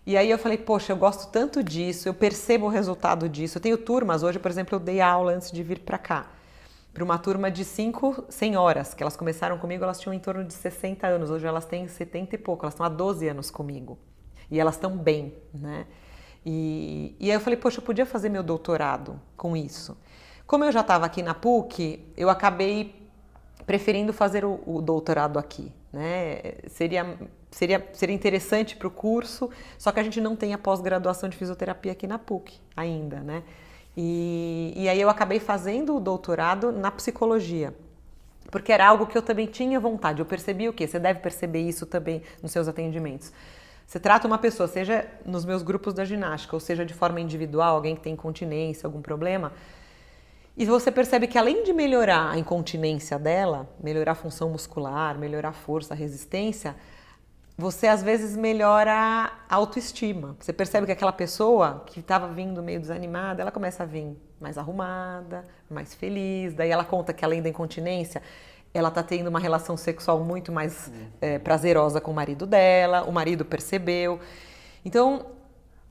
E 0.06 0.16
aí 0.18 0.30
eu 0.30 0.38
falei, 0.38 0.58
poxa, 0.58 0.92
eu 0.92 0.96
gosto 0.96 1.30
tanto 1.30 1.62
disso, 1.62 2.08
eu 2.08 2.12
percebo 2.12 2.66
o 2.66 2.68
resultado 2.68 3.26
disso. 3.26 3.56
Eu 3.56 3.62
tenho 3.62 3.78
turmas, 3.78 4.22
hoje, 4.22 4.38
por 4.38 4.50
exemplo, 4.50 4.74
eu 4.74 4.80
dei 4.80 5.00
aula 5.00 5.32
antes 5.32 5.50
de 5.50 5.62
vir 5.62 5.78
para 5.78 5.96
cá 5.96 6.26
para 6.92 7.04
uma 7.04 7.18
turma 7.18 7.50
de 7.50 7.64
5 7.64 8.26
senhoras, 8.28 8.94
que 8.94 9.02
elas 9.02 9.16
começaram 9.16 9.58
comigo, 9.58 9.84
elas 9.84 10.00
tinham 10.00 10.12
em 10.12 10.18
torno 10.18 10.44
de 10.44 10.52
60 10.52 11.06
anos, 11.06 11.30
hoje 11.30 11.46
elas 11.46 11.64
têm 11.64 11.86
70 11.86 12.34
e 12.34 12.38
pouco, 12.38 12.64
elas 12.64 12.74
estão 12.74 12.84
há 12.84 12.88
12 12.88 13.28
anos 13.28 13.50
comigo. 13.50 13.98
E 14.50 14.58
elas 14.58 14.74
estão 14.74 14.96
bem, 14.96 15.34
né? 15.54 15.86
E, 16.44 17.14
e 17.20 17.30
aí 17.30 17.36
eu 17.36 17.40
falei, 17.40 17.56
poxa, 17.56 17.78
eu 17.78 17.84
podia 17.84 18.04
fazer 18.04 18.28
meu 18.28 18.42
doutorado 18.42 19.20
com 19.36 19.56
isso. 19.56 19.96
Como 20.46 20.64
eu 20.64 20.72
já 20.72 20.80
estava 20.80 21.06
aqui 21.06 21.22
na 21.22 21.34
PUC, 21.34 22.12
eu 22.16 22.28
acabei 22.28 23.08
preferindo 23.66 24.12
fazer 24.12 24.44
o, 24.44 24.60
o 24.66 24.82
doutorado 24.82 25.38
aqui, 25.38 25.70
né? 25.92 26.40
Seria, 26.66 27.16
seria, 27.52 27.88
seria 27.92 28.14
interessante 28.14 28.74
para 28.74 28.88
o 28.88 28.90
curso, 28.90 29.48
só 29.78 29.92
que 29.92 30.00
a 30.00 30.02
gente 30.02 30.20
não 30.20 30.34
tem 30.34 30.52
a 30.52 30.58
pós-graduação 30.58 31.28
de 31.28 31.36
fisioterapia 31.36 31.92
aqui 31.92 32.06
na 32.08 32.18
PUC 32.18 32.58
ainda, 32.76 33.20
né? 33.20 33.44
E, 33.96 34.72
e 34.76 34.88
aí 34.88 35.00
eu 35.00 35.10
acabei 35.10 35.40
fazendo 35.40 35.96
o 35.96 36.00
doutorado 36.00 36.72
na 36.72 36.90
psicologia, 36.90 37.74
porque 38.50 38.72
era 38.72 38.86
algo 38.86 39.06
que 39.06 39.16
eu 39.16 39.22
também 39.22 39.46
tinha 39.46 39.80
vontade. 39.80 40.20
Eu 40.20 40.26
percebi 40.26 40.68
o 40.68 40.72
quê? 40.72 40.86
Você 40.86 40.98
deve 40.98 41.20
perceber 41.20 41.60
isso 41.60 41.86
também 41.86 42.22
nos 42.42 42.52
seus 42.52 42.68
atendimentos. 42.68 43.32
Você 43.86 43.98
trata 43.98 44.26
uma 44.26 44.38
pessoa, 44.38 44.68
seja 44.68 45.04
nos 45.26 45.44
meus 45.44 45.62
grupos 45.62 45.92
da 45.92 46.04
ginástica, 46.04 46.54
ou 46.54 46.60
seja 46.60 46.86
de 46.86 46.94
forma 46.94 47.20
individual, 47.20 47.74
alguém 47.74 47.96
que 47.96 48.02
tem 48.02 48.12
incontinência, 48.12 48.86
algum 48.86 49.02
problema, 49.02 49.52
e 50.56 50.64
você 50.64 50.92
percebe 50.92 51.26
que 51.26 51.38
além 51.38 51.64
de 51.64 51.72
melhorar 51.72 52.30
a 52.30 52.38
incontinência 52.38 53.18
dela, 53.18 53.68
melhorar 53.82 54.12
a 54.12 54.14
função 54.14 54.50
muscular, 54.50 55.18
melhorar 55.18 55.48
a 55.48 55.52
força, 55.52 55.94
a 55.94 55.96
resistência, 55.96 56.76
você 57.60 57.86
às 57.86 58.02
vezes 58.02 58.36
melhora 58.36 58.92
a 59.48 59.54
autoestima. 59.54 60.34
Você 60.40 60.52
percebe 60.52 60.86
que 60.86 60.92
aquela 60.92 61.12
pessoa 61.12 61.84
que 61.86 62.00
estava 62.00 62.26
vindo 62.28 62.62
meio 62.62 62.80
desanimada, 62.80 63.42
ela 63.42 63.52
começa 63.52 63.82
a 63.82 63.86
vir 63.86 64.16
mais 64.40 64.56
arrumada, 64.56 65.46
mais 65.68 65.94
feliz. 65.94 66.54
Daí 66.54 66.70
ela 66.70 66.84
conta 66.84 67.12
que 67.12 67.22
além 67.22 67.42
da 67.42 67.50
incontinência, 67.50 68.22
ela 68.72 68.88
está 68.88 69.02
tendo 69.02 69.28
uma 69.28 69.38
relação 69.38 69.76
sexual 69.76 70.24
muito 70.24 70.50
mais 70.50 70.90
é, 71.20 71.38
prazerosa 71.38 72.00
com 72.00 72.10
o 72.10 72.14
marido 72.14 72.46
dela. 72.46 73.02
O 73.02 73.12
marido 73.12 73.44
percebeu. 73.44 74.18
Então 74.82 75.26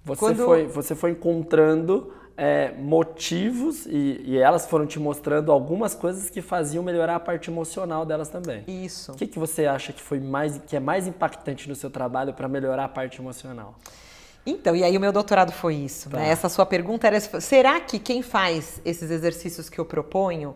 você 0.04 0.19
quando... 0.19 0.45
foi 0.45 0.66
você 0.66 0.95
foi 0.95 1.12
encontrando 1.12 2.12
é, 2.39 2.71
motivos 2.77 3.86
e, 3.86 4.21
e, 4.24 4.38
elas 4.38 4.65
foram 4.65 4.88
te 4.88 4.97
mostrando 4.97 5.51
algumas 5.51 5.94
coisas 5.94 6.30
que 6.30 6.41
faziam 6.41 6.81
melhorar 6.81 7.18
a 7.18 7.19
parte 7.19 7.50
emocional 7.50 8.06
delas 8.06 8.30
também. 8.30 8.63
Isso. 8.65 9.12
O 9.12 9.15
que, 9.15 9.27
que 9.27 9.38
você 9.38 9.65
acha 9.65 9.91
que 9.91 10.01
foi 10.01 10.21
mais 10.21 10.57
que 10.65 10.74
é 10.74 10.80
mais 10.80 11.06
impactante 11.06 11.68
no 11.68 11.75
seu 11.75 11.89
trabalho 11.89 12.33
para 12.33 12.47
melhorar 12.47 12.86
a 12.86 12.88
parte 12.88 13.19
emocional? 13.19 13.75
Então, 14.45 14.74
e 14.74 14.86
aí 14.86 14.95
o 14.95 15.01
meu 15.01 15.12
doutorado 15.12 15.51
foi 15.51 15.75
isso. 15.75 16.09
Tá. 16.09 16.18
Né? 16.18 16.30
Essa 16.30 16.47
sua 16.47 16.65
pergunta 16.65 17.07
era: 17.07 17.19
será 17.19 17.81
que 17.81 18.00
quem 18.00 18.21
faz 18.21 18.81
esses 18.85 19.12
exercícios 19.12 19.69
que 19.69 19.77
eu 19.77 19.83
proponho 19.83 20.56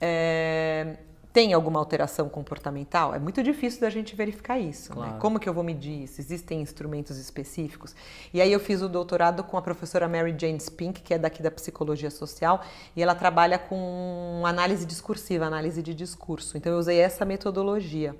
é, 0.00 0.96
tem 1.38 1.52
alguma 1.52 1.78
alteração 1.78 2.28
comportamental? 2.28 3.14
É 3.14 3.18
muito 3.20 3.44
difícil 3.44 3.80
da 3.80 3.88
gente 3.88 4.16
verificar 4.16 4.58
isso. 4.58 4.88
Né? 4.88 4.96
Claro. 4.96 5.12
Né? 5.12 5.18
Como 5.20 5.38
que 5.38 5.48
eu 5.48 5.54
vou 5.54 5.62
medir 5.62 6.02
isso? 6.02 6.20
Existem 6.20 6.60
instrumentos 6.60 7.16
específicos? 7.16 7.94
E 8.34 8.40
aí 8.40 8.52
eu 8.52 8.58
fiz 8.58 8.82
o 8.82 8.88
doutorado 8.88 9.44
com 9.44 9.56
a 9.56 9.62
professora 9.62 10.08
Mary 10.08 10.34
Jane 10.36 10.58
Spink, 10.58 11.00
que 11.00 11.14
é 11.14 11.18
daqui 11.18 11.40
da 11.40 11.48
psicologia 11.48 12.10
social, 12.10 12.60
e 12.96 13.00
ela 13.00 13.14
trabalha 13.14 13.56
com 13.56 14.42
análise 14.44 14.84
discursiva, 14.84 15.44
análise 15.44 15.80
de 15.80 15.94
discurso. 15.94 16.58
Então 16.58 16.72
eu 16.72 16.78
usei 16.80 16.98
essa 16.98 17.24
metodologia. 17.24 18.16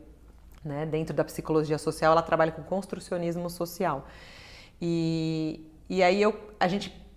Né? 0.65 0.87
Dentro 0.87 1.13
da 1.13 1.25
psicologia 1.25 1.77
social, 1.77 2.13
ela 2.13 2.23
trabalha 2.23 2.53
com 2.53 2.63
construcionismo 2.63 3.51
social. 3.51 4.07
E, 4.81 5.69
e 5.91 6.05
aí 6.05 6.23
eu, 6.23 6.39
a 6.61 6.69
gente 6.69 7.08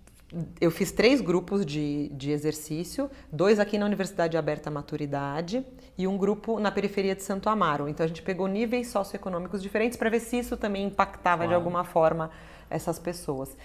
eu 0.59 0.71
fiz 0.71 0.91
três 0.91 1.19
grupos 1.19 1.65
de, 1.65 2.09
de 2.09 2.31
exercício, 2.31 3.11
dois 3.31 3.59
aqui 3.59 3.77
na 3.77 3.85
Universidade 3.85 4.37
Aberta 4.37 4.71
Maturidade 4.71 5.65
e 5.97 6.07
um 6.07 6.17
grupo 6.17 6.59
na 6.59 6.71
periferia 6.71 7.13
de 7.15 7.23
Santo 7.23 7.49
Amaro. 7.49 7.89
Então 7.89 8.03
a 8.03 8.07
gente 8.07 8.21
pegou 8.21 8.47
níveis 8.47 8.87
socioeconômicos 8.87 9.61
diferentes 9.61 9.97
para 9.97 10.09
ver 10.09 10.21
se 10.21 10.39
isso 10.39 10.55
também 10.55 10.85
impactava 10.85 11.43
claro. 11.43 11.49
de 11.49 11.55
alguma 11.55 11.83
forma 11.83 12.31
essas 12.69 12.97
pessoas. 12.97 13.55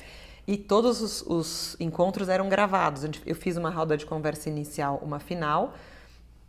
E 0.46 0.56
todos 0.56 1.00
os, 1.00 1.22
os, 1.22 1.76
encontros 1.80 2.28
eram 2.28 2.48
gravados. 2.48 3.04
Eu 3.24 3.34
fiz 3.34 3.56
uma 3.56 3.70
roda 3.70 3.96
de 3.96 4.06
conversa 4.06 4.48
inicial, 4.48 5.00
uma 5.02 5.18
final. 5.18 5.74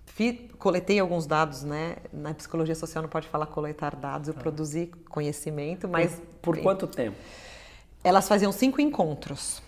Fiz, 0.06 0.40
coletei 0.58 1.00
alguns 1.00 1.26
dados, 1.28 1.64
né? 1.64 1.98
Na 2.12 2.34
psicologia 2.34 2.76
social 2.76 3.02
não 3.02 3.10
pode 3.10 3.28
falar 3.28 3.48
coletar 3.48 3.96
dados, 3.96 4.30
eu 4.30 4.36
ah. 4.38 4.40
produzi 4.40 4.92
conhecimento, 5.10 5.88
mas. 5.88 6.22
Por, 6.42 6.56
por 6.56 6.62
quanto 6.62 6.88
tempo? 6.88 7.18
Elas 8.04 8.28
faziam 8.28 8.52
cinco 8.52 8.80
encontros. 8.80 9.62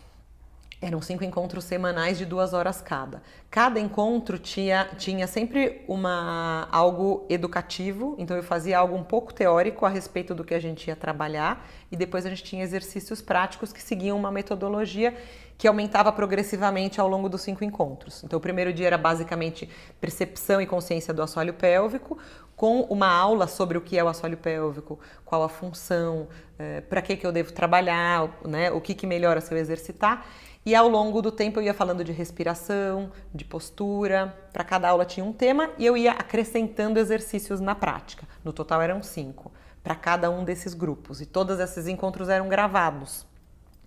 Eram 0.81 1.01
cinco 1.01 1.25
encontros 1.25 1.65
semanais 1.65 2.17
de 2.17 2.25
duas 2.25 2.53
horas 2.53 2.81
cada. 2.81 3.21
Cada 3.51 3.81
encontro 3.81 4.39
tinha, 4.39 4.89
tinha 4.97 5.27
sempre 5.27 5.83
uma, 5.89 6.69
algo 6.71 7.25
educativo, 7.27 8.15
então 8.17 8.37
eu 8.37 8.43
fazia 8.43 8.79
algo 8.79 8.95
um 8.95 9.03
pouco 9.03 9.33
teórico 9.33 9.85
a 9.85 9.89
respeito 9.89 10.33
do 10.33 10.45
que 10.45 10.53
a 10.53 10.59
gente 10.59 10.87
ia 10.87 10.95
trabalhar, 10.95 11.67
e 11.91 11.97
depois 11.97 12.25
a 12.25 12.29
gente 12.29 12.43
tinha 12.43 12.63
exercícios 12.63 13.21
práticos 13.21 13.73
que 13.73 13.81
seguiam 13.81 14.17
uma 14.17 14.31
metodologia 14.31 15.13
que 15.57 15.67
aumentava 15.67 16.09
progressivamente 16.13 17.01
ao 17.01 17.09
longo 17.09 17.27
dos 17.27 17.41
cinco 17.41 17.65
encontros. 17.65 18.23
Então, 18.23 18.37
o 18.37 18.41
primeiro 18.41 18.71
dia 18.71 18.87
era 18.87 18.97
basicamente 18.97 19.69
percepção 19.99 20.61
e 20.61 20.65
consciência 20.65 21.13
do 21.13 21.21
assoalho 21.21 21.53
pélvico, 21.53 22.17
com 22.55 22.83
uma 22.83 23.07
aula 23.07 23.47
sobre 23.47 23.77
o 23.77 23.81
que 23.81 23.97
é 23.97 24.03
o 24.03 24.07
assoalho 24.07 24.37
pélvico, 24.37 24.97
qual 25.25 25.43
a 25.43 25.49
função, 25.49 26.29
é, 26.57 26.77
eh, 26.77 26.81
para 26.81 27.01
que, 27.01 27.17
que 27.17 27.27
eu 27.27 27.31
devo 27.33 27.51
trabalhar, 27.51 28.29
né, 28.45 28.71
o 28.71 28.79
que, 28.79 28.93
que 28.93 29.05
melhora 29.05 29.41
se 29.41 29.53
eu 29.53 29.57
exercitar. 29.57 30.25
E 30.65 30.75
ao 30.75 30.87
longo 30.87 31.21
do 31.21 31.31
tempo 31.31 31.59
eu 31.59 31.63
ia 31.63 31.73
falando 31.73 32.03
de 32.03 32.11
respiração, 32.11 33.11
de 33.33 33.45
postura. 33.45 34.35
Para 34.51 34.63
cada 34.63 34.89
aula 34.89 35.05
tinha 35.05 35.25
um 35.25 35.33
tema 35.33 35.71
e 35.77 35.85
eu 35.85 35.95
ia 35.95 36.11
acrescentando 36.11 36.99
exercícios 36.99 37.59
na 37.59 37.73
prática. 37.73 38.27
No 38.43 38.51
total 38.51 38.81
eram 38.81 39.01
cinco 39.01 39.51
para 39.83 39.95
cada 39.95 40.29
um 40.29 40.43
desses 40.43 40.73
grupos 40.73 41.21
e 41.21 41.25
todos 41.25 41.59
esses 41.59 41.87
encontros 41.87 42.29
eram 42.29 42.47
gravados. 42.47 43.25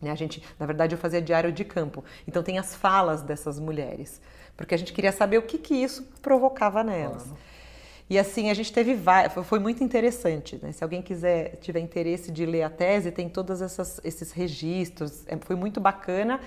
Né? 0.00 0.10
A 0.10 0.14
gente, 0.14 0.42
na 0.58 0.66
verdade, 0.66 0.94
eu 0.94 0.98
fazia 0.98 1.22
diário 1.22 1.52
de 1.52 1.64
campo. 1.64 2.04
Então 2.26 2.42
tem 2.42 2.58
as 2.58 2.74
falas 2.74 3.22
dessas 3.22 3.60
mulheres, 3.60 4.20
porque 4.56 4.74
a 4.74 4.78
gente 4.78 4.92
queria 4.92 5.12
saber 5.12 5.38
o 5.38 5.42
que, 5.42 5.58
que 5.58 5.74
isso 5.74 6.02
provocava 6.20 6.82
nelas. 6.82 7.24
Claro. 7.24 7.51
E 8.08 8.18
assim, 8.18 8.50
a 8.50 8.54
gente 8.54 8.72
teve 8.72 8.98
foi 9.44 9.58
muito 9.58 9.82
interessante. 9.82 10.58
Né? 10.62 10.72
Se 10.72 10.84
alguém 10.84 11.00
quiser, 11.00 11.56
tiver 11.60 11.80
interesse 11.80 12.30
de 12.30 12.44
ler 12.44 12.62
a 12.62 12.70
tese, 12.70 13.10
tem 13.10 13.28
todos 13.28 13.60
esses 14.04 14.32
registros, 14.32 15.26
é, 15.26 15.36
foi 15.38 15.56
muito 15.56 15.80
bacana 15.80 16.40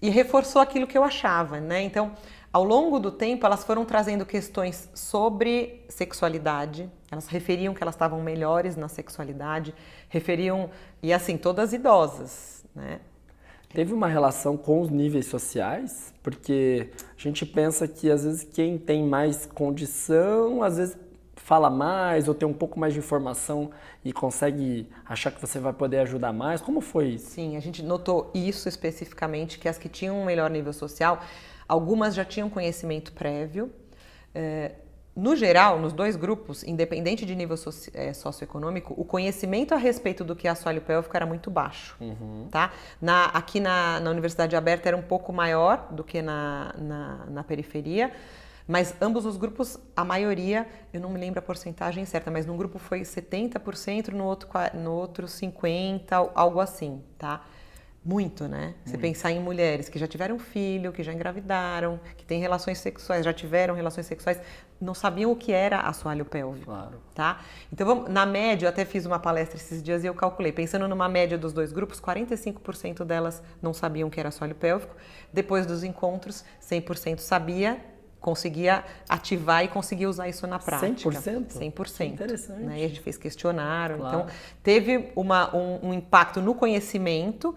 e 0.00 0.10
reforçou 0.10 0.60
aquilo 0.60 0.86
que 0.86 0.96
eu 0.96 1.04
achava. 1.04 1.60
Né? 1.60 1.82
Então, 1.82 2.12
ao 2.52 2.64
longo 2.64 2.98
do 2.98 3.10
tempo, 3.10 3.44
elas 3.44 3.64
foram 3.64 3.84
trazendo 3.84 4.24
questões 4.24 4.88
sobre 4.94 5.84
sexualidade, 5.88 6.90
elas 7.10 7.26
referiam 7.26 7.74
que 7.74 7.82
elas 7.82 7.94
estavam 7.94 8.22
melhores 8.22 8.76
na 8.76 8.88
sexualidade, 8.88 9.74
referiam, 10.08 10.70
e 11.02 11.12
assim, 11.12 11.36
todas 11.36 11.72
idosas, 11.72 12.64
né? 12.74 13.00
Teve 13.70 13.92
uma 13.92 14.08
relação 14.08 14.56
com 14.56 14.80
os 14.80 14.88
níveis 14.88 15.26
sociais, 15.26 16.14
porque 16.22 16.90
a 17.16 17.20
gente 17.20 17.44
pensa 17.44 17.86
que 17.86 18.10
às 18.10 18.24
vezes 18.24 18.44
quem 18.44 18.78
tem 18.78 19.04
mais 19.04 19.44
condição, 19.44 20.62
às 20.62 20.78
vezes 20.78 20.96
fala 21.36 21.70
mais 21.70 22.28
ou 22.28 22.34
tem 22.34 22.46
um 22.46 22.52
pouco 22.52 22.78
mais 22.78 22.92
de 22.92 22.98
informação 22.98 23.70
e 24.04 24.12
consegue 24.12 24.86
achar 25.06 25.30
que 25.30 25.40
você 25.40 25.58
vai 25.58 25.72
poder 25.72 26.00
ajudar 26.00 26.32
mais. 26.32 26.60
Como 26.60 26.80
foi 26.80 27.08
isso? 27.08 27.30
Sim, 27.30 27.56
a 27.56 27.60
gente 27.60 27.82
notou 27.82 28.30
isso 28.34 28.68
especificamente, 28.68 29.58
que 29.58 29.68
as 29.68 29.78
que 29.78 29.88
tinham 29.88 30.20
um 30.20 30.24
melhor 30.24 30.50
nível 30.50 30.72
social, 30.72 31.20
algumas 31.66 32.14
já 32.14 32.24
tinham 32.24 32.50
conhecimento 32.50 33.12
prévio. 33.12 33.70
É, 34.34 34.72
no 35.18 35.34
geral, 35.34 35.80
nos 35.80 35.92
dois 35.92 36.14
grupos, 36.14 36.62
independente 36.62 37.26
de 37.26 37.34
nível 37.34 37.56
soci, 37.56 37.90
é, 37.92 38.12
socioeconômico, 38.12 38.94
o 38.96 39.04
conhecimento 39.04 39.74
a 39.74 39.76
respeito 39.76 40.22
do 40.22 40.36
que 40.36 40.46
é 40.46 40.50
assoalho 40.50 40.80
pélvico 40.80 41.16
era 41.16 41.26
muito 41.26 41.50
baixo. 41.50 41.96
Uhum. 42.00 42.46
Tá? 42.48 42.72
Na, 43.02 43.24
aqui 43.24 43.58
na, 43.58 43.98
na, 43.98 44.10
Universidade 44.12 44.54
Aberta 44.54 44.88
era 44.88 44.96
um 44.96 45.02
pouco 45.02 45.32
maior 45.32 45.88
do 45.90 46.04
que 46.04 46.22
na, 46.22 46.72
na, 46.78 47.26
na, 47.26 47.42
periferia, 47.42 48.12
mas 48.64 48.94
ambos 49.00 49.26
os 49.26 49.36
grupos, 49.36 49.76
a 49.96 50.04
maioria, 50.04 50.68
eu 50.92 51.00
não 51.00 51.10
me 51.10 51.18
lembro 51.18 51.40
a 51.40 51.42
porcentagem 51.42 52.04
certa, 52.04 52.30
mas 52.30 52.46
num 52.46 52.56
grupo 52.56 52.78
foi 52.78 53.00
70%, 53.00 54.12
no 54.12 54.24
outro, 54.24 54.48
no 54.74 54.92
outro 54.92 55.26
50%, 55.26 56.30
algo 56.32 56.60
assim. 56.60 57.02
Tá? 57.18 57.44
Muito, 58.08 58.48
né? 58.48 58.72
Você 58.86 58.92
Muito. 58.92 59.02
pensar 59.02 59.32
em 59.32 59.38
mulheres 59.38 59.90
que 59.90 59.98
já 59.98 60.06
tiveram 60.06 60.38
filho, 60.38 60.92
que 60.92 61.02
já 61.02 61.12
engravidaram, 61.12 62.00
que 62.16 62.24
têm 62.24 62.40
relações 62.40 62.78
sexuais, 62.78 63.22
já 63.22 63.34
tiveram 63.34 63.74
relações 63.74 64.06
sexuais, 64.06 64.40
não 64.80 64.94
sabiam 64.94 65.30
o 65.30 65.36
que 65.36 65.52
era 65.52 65.80
assoalho 65.80 66.24
pélvico, 66.24 66.64
claro. 66.64 67.02
tá? 67.14 67.42
Então, 67.70 67.86
vamos, 67.86 68.08
na 68.08 68.24
média, 68.24 68.64
eu 68.64 68.70
até 68.70 68.86
fiz 68.86 69.04
uma 69.04 69.18
palestra 69.18 69.58
esses 69.58 69.82
dias 69.82 70.04
e 70.04 70.06
eu 70.06 70.14
calculei, 70.14 70.52
pensando 70.52 70.88
numa 70.88 71.06
média 71.06 71.36
dos 71.36 71.52
dois 71.52 71.70
grupos, 71.70 72.00
45% 72.00 73.04
delas 73.04 73.42
não 73.60 73.74
sabiam 73.74 74.08
o 74.08 74.10
que 74.10 74.18
era 74.18 74.30
assoalho 74.30 74.54
pélvico. 74.54 74.96
Depois 75.30 75.66
dos 75.66 75.84
encontros, 75.84 76.46
100% 76.62 77.18
sabia 77.18 77.78
conseguia 78.20 78.84
ativar 79.08 79.64
e 79.64 79.68
conseguia 79.68 80.08
usar 80.08 80.28
isso 80.28 80.46
na 80.46 80.58
prática. 80.58 81.08
100%? 81.10 81.58
100%. 81.58 82.12
Interessante. 82.12 82.62
Né? 82.62 82.80
E 82.80 82.84
a 82.84 82.88
gente 82.88 83.00
fez 83.00 83.16
questionário. 83.16 83.98
Claro. 83.98 84.18
Então, 84.18 84.34
teve 84.62 85.10
uma, 85.14 85.54
um, 85.56 85.88
um, 85.88 85.94
impacto 85.94 86.40
no 86.40 86.54
conhecimento 86.54 87.54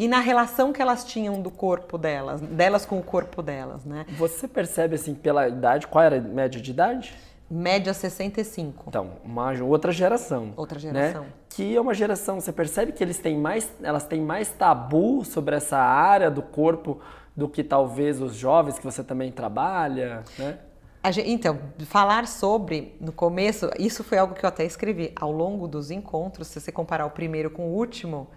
e 0.00 0.08
na 0.08 0.18
relação 0.18 0.72
que 0.72 0.80
elas 0.80 1.04
tinham 1.04 1.42
do 1.42 1.50
corpo 1.50 1.98
delas, 1.98 2.40
delas 2.40 2.86
com 2.86 2.98
o 2.98 3.02
corpo 3.02 3.42
delas, 3.42 3.84
né? 3.84 4.06
Você 4.16 4.48
percebe, 4.48 4.94
assim, 4.94 5.12
pela 5.12 5.46
idade, 5.46 5.86
qual 5.86 6.02
era 6.02 6.16
a 6.16 6.20
média 6.22 6.58
de 6.58 6.70
idade? 6.70 7.14
Média 7.50 7.92
65. 7.92 8.84
Então, 8.88 9.10
uma 9.22 9.52
outra 9.62 9.92
geração. 9.92 10.54
Outra 10.56 10.76
né? 10.76 10.80
geração. 10.80 11.24
Né? 11.24 11.28
Que 11.50 11.76
é 11.76 11.78
uma 11.78 11.92
geração, 11.92 12.40
você 12.40 12.50
percebe 12.50 12.92
que 12.92 13.04
eles 13.04 13.18
têm 13.18 13.36
mais, 13.36 13.70
elas 13.82 14.04
têm 14.04 14.22
mais 14.22 14.48
tabu 14.48 15.22
sobre 15.22 15.54
essa 15.54 15.76
área 15.76 16.30
do 16.30 16.40
corpo 16.40 16.98
do 17.36 17.46
que 17.46 17.62
talvez 17.62 18.22
os 18.22 18.34
jovens 18.34 18.78
que 18.78 18.84
você 18.86 19.04
também 19.04 19.30
trabalha, 19.30 20.24
né? 20.38 20.60
Gente, 21.10 21.30
então, 21.30 21.58
falar 21.80 22.26
sobre, 22.26 22.96
no 22.98 23.12
começo, 23.12 23.68
isso 23.78 24.02
foi 24.02 24.16
algo 24.16 24.34
que 24.34 24.46
eu 24.46 24.48
até 24.48 24.64
escrevi, 24.64 25.12
ao 25.14 25.30
longo 25.30 25.68
dos 25.68 25.90
encontros, 25.90 26.48
se 26.48 26.58
você 26.58 26.72
comparar 26.72 27.04
o 27.04 27.10
primeiro 27.10 27.50
com 27.50 27.68
o 27.68 27.74
último, 27.74 28.28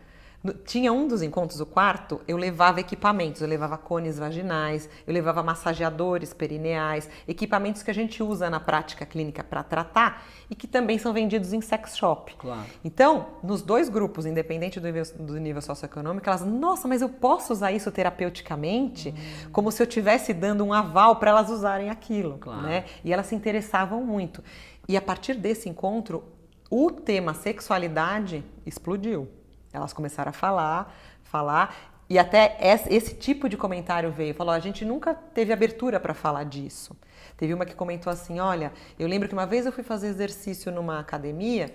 tinha 0.66 0.92
um 0.92 1.08
dos 1.08 1.22
encontros, 1.22 1.62
o 1.62 1.66
quarto, 1.66 2.20
eu 2.28 2.36
levava 2.36 2.82
equipamentos, 2.82 3.42
eu 3.42 3.48
levava 3.48 3.78
cones 3.78 4.20
vaginais, 4.20 4.90
eu 5.08 5.14
levava 5.14 5.42
massageadores 5.42 6.34
perineais, 6.34 7.10
equipamentos 7.26 7.82
que 7.82 7.90
a 7.90 7.94
gente 7.94 8.22
usa 8.22 8.50
na 8.50 8.60
prática 8.60 9.06
clínica 9.06 9.42
para 9.42 9.64
tratar 9.64 10.26
e 10.50 10.56
que 10.56 10.68
também 10.68 10.98
são 10.98 11.14
vendidos 11.14 11.54
em 11.54 11.62
sex 11.62 11.96
shop. 11.96 12.36
Claro. 12.38 12.66
Então, 12.84 13.28
nos 13.42 13.62
dois 13.62 13.88
grupos, 13.88 14.26
independente 14.26 14.82
do 14.82 14.86
nível, 14.86 15.04
do 15.18 15.40
nível 15.40 15.62
socioeconômico, 15.62 16.28
elas, 16.28 16.46
nossa, 16.46 16.90
mas 16.90 17.02
eu 17.02 17.08
posso 17.08 17.54
usar 17.54 17.72
isso 17.72 17.90
terapeuticamente, 17.90 19.14
como 19.54 19.72
se 19.72 19.82
eu 19.82 19.88
estivesse 19.88 20.34
dando 20.34 20.66
um 20.66 20.74
aval 20.74 21.16
para 21.16 21.32
elas 21.32 21.50
usarem 21.50 21.90
aquilo, 21.90 22.38
claro. 22.38 22.64
né? 22.64 22.84
E 23.06 23.14
elas 23.14 23.28
se 23.28 23.36
interessavam 23.36 24.04
muito. 24.04 24.44
E 24.90 24.98
a 24.98 25.02
partir 25.02 25.36
desse 25.36 25.70
encontro, 25.70 26.26
o 26.70 26.92
tema 26.92 27.34
sexualidade 27.34 28.44
explodiu. 28.66 29.30
Elas 29.74 29.92
começaram 29.92 30.30
a 30.30 30.34
falar, 30.34 30.96
falar, 31.24 31.76
e 32.10 32.20
até 32.20 32.58
esse 32.62 33.16
tipo 33.16 33.50
de 33.50 33.58
comentário 33.58 34.12
veio. 34.12 34.34
Falou: 34.34 34.54
a 34.54 34.60
gente 34.60 34.86
nunca 34.86 35.14
teve 35.14 35.52
abertura 35.52 36.00
para 36.00 36.14
falar 36.14 36.44
disso. 36.44 36.96
Teve 37.36 37.54
uma 37.54 37.66
que 37.66 37.74
comentou 37.74 38.12
assim: 38.12 38.40
olha, 38.40 38.72
eu 39.00 39.08
lembro 39.08 39.28
que 39.28 39.34
uma 39.34 39.46
vez 39.46 39.66
eu 39.66 39.72
fui 39.72 39.84
fazer 39.84 40.08
exercício 40.08 40.72
numa 40.72 41.00
academia 41.00 41.74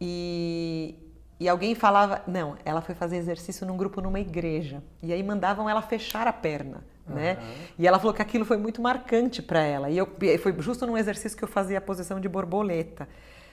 e, 0.00 0.94
e 1.40 1.48
alguém 1.48 1.74
falava. 1.74 2.22
Não, 2.26 2.56
ela 2.64 2.80
foi 2.80 2.94
fazer 2.94 3.16
exercício 3.16 3.66
num 3.66 3.76
grupo 3.76 4.00
numa 4.00 4.20
igreja. 4.20 4.82
E 5.02 5.12
aí 5.12 5.22
mandavam 5.22 5.70
ela 5.70 5.80
fechar 5.80 6.26
a 6.26 6.32
perna. 6.32 6.84
Né? 7.06 7.38
Uhum. 7.40 7.64
E 7.78 7.86
ela 7.86 7.98
falou 7.98 8.12
que 8.12 8.20
aquilo 8.20 8.44
foi 8.44 8.58
muito 8.58 8.82
marcante 8.82 9.40
para 9.40 9.62
ela. 9.62 9.88
E 9.88 9.96
eu, 9.96 10.06
foi 10.42 10.54
justo 10.58 10.86
num 10.86 10.98
exercício 10.98 11.38
que 11.38 11.42
eu 11.42 11.48
fazia 11.48 11.78
a 11.78 11.80
posição 11.80 12.20
de 12.20 12.28
borboleta. 12.28 13.08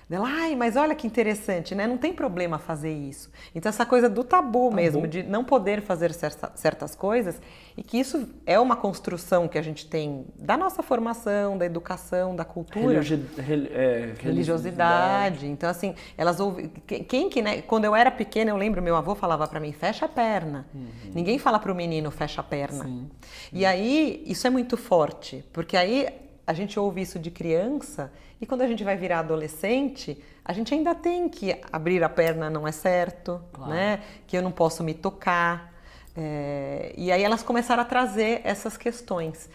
Ela, 0.09 0.27
ai, 0.29 0.55
mas 0.55 0.75
olha 0.75 0.93
que 0.93 1.07
interessante, 1.07 1.73
né? 1.73 1.87
Não 1.87 1.97
tem 1.97 2.13
problema 2.13 2.59
fazer 2.59 2.93
isso. 2.93 3.31
Então, 3.55 3.69
essa 3.69 3.85
coisa 3.85 4.07
do 4.07 4.23
tabu, 4.23 4.65
tabu. 4.65 4.75
mesmo, 4.75 5.07
de 5.07 5.23
não 5.23 5.43
poder 5.43 5.81
fazer 5.81 6.13
certas 6.13 6.93
coisas, 6.93 7.41
e 7.75 7.81
que 7.81 7.97
isso 7.97 8.29
é 8.45 8.59
uma 8.59 8.75
construção 8.75 9.47
que 9.47 9.57
a 9.57 9.63
gente 9.63 9.87
tem 9.87 10.25
da 10.37 10.55
nossa 10.55 10.83
formação, 10.83 11.57
da 11.57 11.65
educação, 11.65 12.35
da 12.35 12.45
cultura. 12.45 13.01
Religi 13.01 13.25
é, 13.71 14.13
religiosidade. 14.19 15.47
Então, 15.47 15.67
assim, 15.67 15.95
elas 16.15 16.39
ouvem. 16.39 16.69
Quem 17.07 17.27
que, 17.27 17.41
né? 17.41 17.63
Quando 17.63 17.85
eu 17.85 17.95
era 17.95 18.11
pequena, 18.11 18.51
eu 18.51 18.57
lembro, 18.57 18.83
meu 18.83 18.95
avô 18.95 19.15
falava 19.15 19.47
para 19.47 19.59
mim, 19.59 19.71
fecha 19.71 20.05
a 20.05 20.09
perna. 20.09 20.67
Uhum. 20.73 20.87
Ninguém 21.15 21.39
fala 21.39 21.57
para 21.57 21.71
o 21.71 21.75
menino, 21.75 22.11
fecha 22.11 22.41
a 22.41 22.43
perna. 22.43 22.83
Sim. 22.83 23.09
E 23.51 23.65
aí, 23.65 24.23
isso 24.27 24.45
é 24.45 24.51
muito 24.51 24.77
forte, 24.77 25.43
porque 25.51 25.75
aí 25.75 26.07
a 26.45 26.53
gente 26.53 26.79
ouve 26.79 27.01
isso 27.01 27.17
de 27.17 27.31
criança 27.31 28.11
e 28.39 28.45
quando 28.45 28.61
a 28.61 28.67
gente 28.67 28.83
vai 28.83 28.97
virar 28.97 29.19
adolescente, 29.19 30.21
a 30.43 30.53
gente 30.53 30.73
ainda 30.73 30.93
tem 30.93 31.29
que 31.29 31.57
abrir 31.71 32.03
a 32.03 32.09
perna 32.09 32.49
não 32.49 32.67
é 32.67 32.71
certo, 32.71 33.41
claro. 33.53 33.71
né? 33.71 34.01
Que 34.27 34.37
eu 34.37 34.41
não 34.41 34.51
posso 34.51 34.83
me 34.83 34.93
tocar. 34.93 35.73
É... 36.15 36.93
E 36.97 37.11
aí 37.11 37.23
elas 37.23 37.41
começaram 37.43 37.81
a 37.81 37.85
trazer 37.85 38.41
essas 38.43 38.77
questões. 38.77 39.49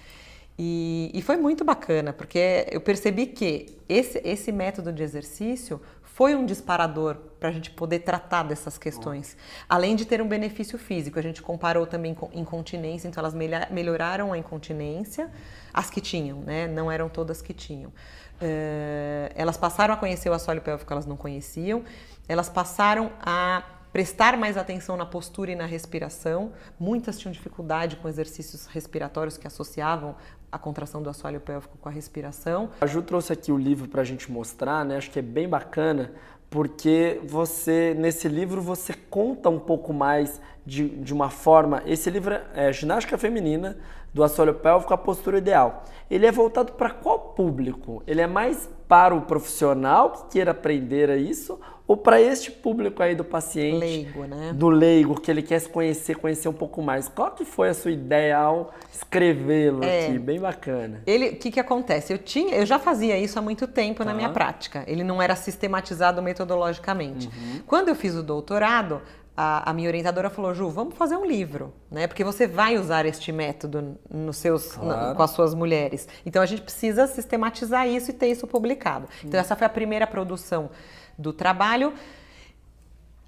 E, 0.58 1.10
e 1.14 1.22
foi 1.22 1.36
muito 1.36 1.64
bacana, 1.64 2.12
porque 2.12 2.66
eu 2.70 2.80
percebi 2.80 3.26
que 3.26 3.78
esse, 3.88 4.20
esse 4.24 4.52
método 4.52 4.92
de 4.92 5.02
exercício 5.02 5.80
foi 6.02 6.34
um 6.34 6.44
disparador 6.44 7.16
para 7.38 7.48
a 7.48 7.52
gente 7.52 7.70
poder 7.70 8.00
tratar 8.00 8.42
dessas 8.42 8.76
questões. 8.76 9.38
Além 9.66 9.96
de 9.96 10.04
ter 10.04 10.20
um 10.20 10.28
benefício 10.28 10.78
físico, 10.78 11.18
a 11.18 11.22
gente 11.22 11.40
comparou 11.40 11.86
também 11.86 12.12
com 12.12 12.28
incontinência, 12.34 13.08
então 13.08 13.22
elas 13.22 13.32
melhoraram 13.70 14.34
a 14.34 14.36
incontinência, 14.36 15.30
as 15.72 15.88
que 15.88 15.98
tinham, 15.98 16.40
né? 16.40 16.66
Não 16.66 16.92
eram 16.92 17.08
todas 17.08 17.40
que 17.40 17.54
tinham. 17.54 17.90
Uh, 18.40 19.32
elas 19.34 19.56
passaram 19.56 19.92
a 19.92 19.96
conhecer 19.96 20.30
o 20.30 20.32
assoalho 20.32 20.62
pélvico 20.62 20.90
elas 20.92 21.04
não 21.04 21.16
conheciam, 21.16 21.84
elas 22.26 22.48
passaram 22.48 23.12
a 23.20 23.62
prestar 23.92 24.36
mais 24.36 24.56
atenção 24.56 24.96
na 24.96 25.04
postura 25.04 25.50
e 25.50 25.56
na 25.56 25.66
respiração. 25.66 26.52
Muitas 26.78 27.18
tinham 27.18 27.32
dificuldade 27.32 27.96
com 27.96 28.08
exercícios 28.08 28.66
respiratórios 28.66 29.36
que 29.36 29.46
associavam 29.46 30.14
a 30.50 30.58
contração 30.58 31.02
do 31.02 31.10
assoalho 31.10 31.40
pélvico 31.40 31.76
com 31.78 31.88
a 31.88 31.92
respiração. 31.92 32.70
A 32.80 32.86
Ju 32.86 33.02
trouxe 33.02 33.32
aqui 33.32 33.52
o 33.52 33.58
livro 33.58 33.88
para 33.88 34.00
a 34.00 34.04
gente 34.04 34.30
mostrar, 34.30 34.84
né? 34.84 34.96
Acho 34.96 35.10
que 35.10 35.18
é 35.18 35.22
bem 35.22 35.48
bacana 35.48 36.12
porque 36.48 37.20
você 37.24 37.94
nesse 37.96 38.26
livro 38.26 38.60
você 38.60 38.92
conta 38.92 39.48
um 39.48 39.60
pouco 39.60 39.92
mais 39.92 40.40
de, 40.66 40.88
de 40.88 41.14
uma 41.14 41.30
forma. 41.30 41.82
Esse 41.86 42.10
livro 42.10 42.34
é 42.54 42.72
Ginástica 42.72 43.16
Feminina 43.16 43.78
do 44.12 44.24
assoalho 44.24 44.54
pélvico 44.54 44.92
a 44.92 44.98
postura 44.98 45.38
ideal. 45.38 45.84
Ele 46.10 46.26
é 46.26 46.32
voltado 46.32 46.72
para 46.72 46.90
qual 46.90 47.18
público? 47.18 48.02
Ele 48.06 48.20
é 48.20 48.26
mais 48.26 48.68
para 48.88 49.14
o 49.14 49.22
profissional 49.22 50.10
que 50.10 50.32
queira 50.32 50.50
aprender 50.50 51.16
isso 51.18 51.60
ou 51.90 51.96
para 51.96 52.20
este 52.20 52.52
público 52.52 53.02
aí 53.02 53.16
do 53.16 53.24
paciente 53.24 53.80
leigo, 53.80 54.22
né? 54.22 54.52
do 54.54 54.68
leigo 54.68 55.20
que 55.20 55.28
ele 55.28 55.42
quer 55.42 55.58
se 55.58 55.68
conhecer, 55.68 56.16
conhecer 56.16 56.48
um 56.48 56.52
pouco 56.52 56.80
mais? 56.80 57.08
Qual 57.08 57.32
que 57.32 57.44
foi 57.44 57.68
a 57.68 57.74
sua 57.74 57.90
ideia 57.90 58.38
ao 58.38 58.72
escrevê-lo 58.92 59.82
é, 59.82 60.06
aqui? 60.06 60.18
Bem 60.20 60.38
bacana. 60.38 61.02
Ele, 61.04 61.30
o 61.30 61.36
que 61.36 61.50
que 61.50 61.58
acontece? 61.58 62.12
Eu 62.12 62.18
tinha, 62.18 62.54
eu 62.54 62.64
já 62.64 62.78
fazia 62.78 63.18
isso 63.18 63.36
há 63.40 63.42
muito 63.42 63.66
tempo 63.66 63.98
tá. 63.98 64.04
na 64.04 64.14
minha 64.14 64.28
prática. 64.28 64.84
Ele 64.86 65.02
não 65.02 65.20
era 65.20 65.34
sistematizado 65.34 66.22
metodologicamente. 66.22 67.26
Uhum. 67.26 67.60
Quando 67.66 67.88
eu 67.88 67.96
fiz 67.96 68.14
o 68.14 68.22
doutorado, 68.22 69.02
a, 69.42 69.70
a, 69.70 69.72
minha 69.72 69.88
orientadora 69.88 70.28
falou, 70.28 70.52
Ju, 70.52 70.68
vamos 70.68 70.94
fazer 70.94 71.16
um 71.16 71.24
livro, 71.24 71.72
né? 71.90 72.06
Porque 72.06 72.22
você 72.22 72.46
vai 72.46 72.76
usar 72.76 73.06
este 73.06 73.32
método 73.32 73.98
nos 74.10 74.36
seus, 74.36 74.72
claro. 74.72 75.08
na, 75.08 75.14
com 75.14 75.22
as 75.22 75.30
suas 75.30 75.54
mulheres. 75.54 76.06
Então 76.26 76.42
a 76.42 76.46
gente 76.46 76.60
precisa 76.60 77.06
sistematizar 77.06 77.88
isso 77.88 78.10
e 78.10 78.12
ter 78.12 78.26
isso 78.26 78.46
publicado. 78.46 79.08
Então 79.24 79.40
essa 79.40 79.56
foi 79.56 79.66
a 79.66 79.70
primeira 79.70 80.06
produção 80.06 80.68
do 81.16 81.32
trabalho 81.32 81.94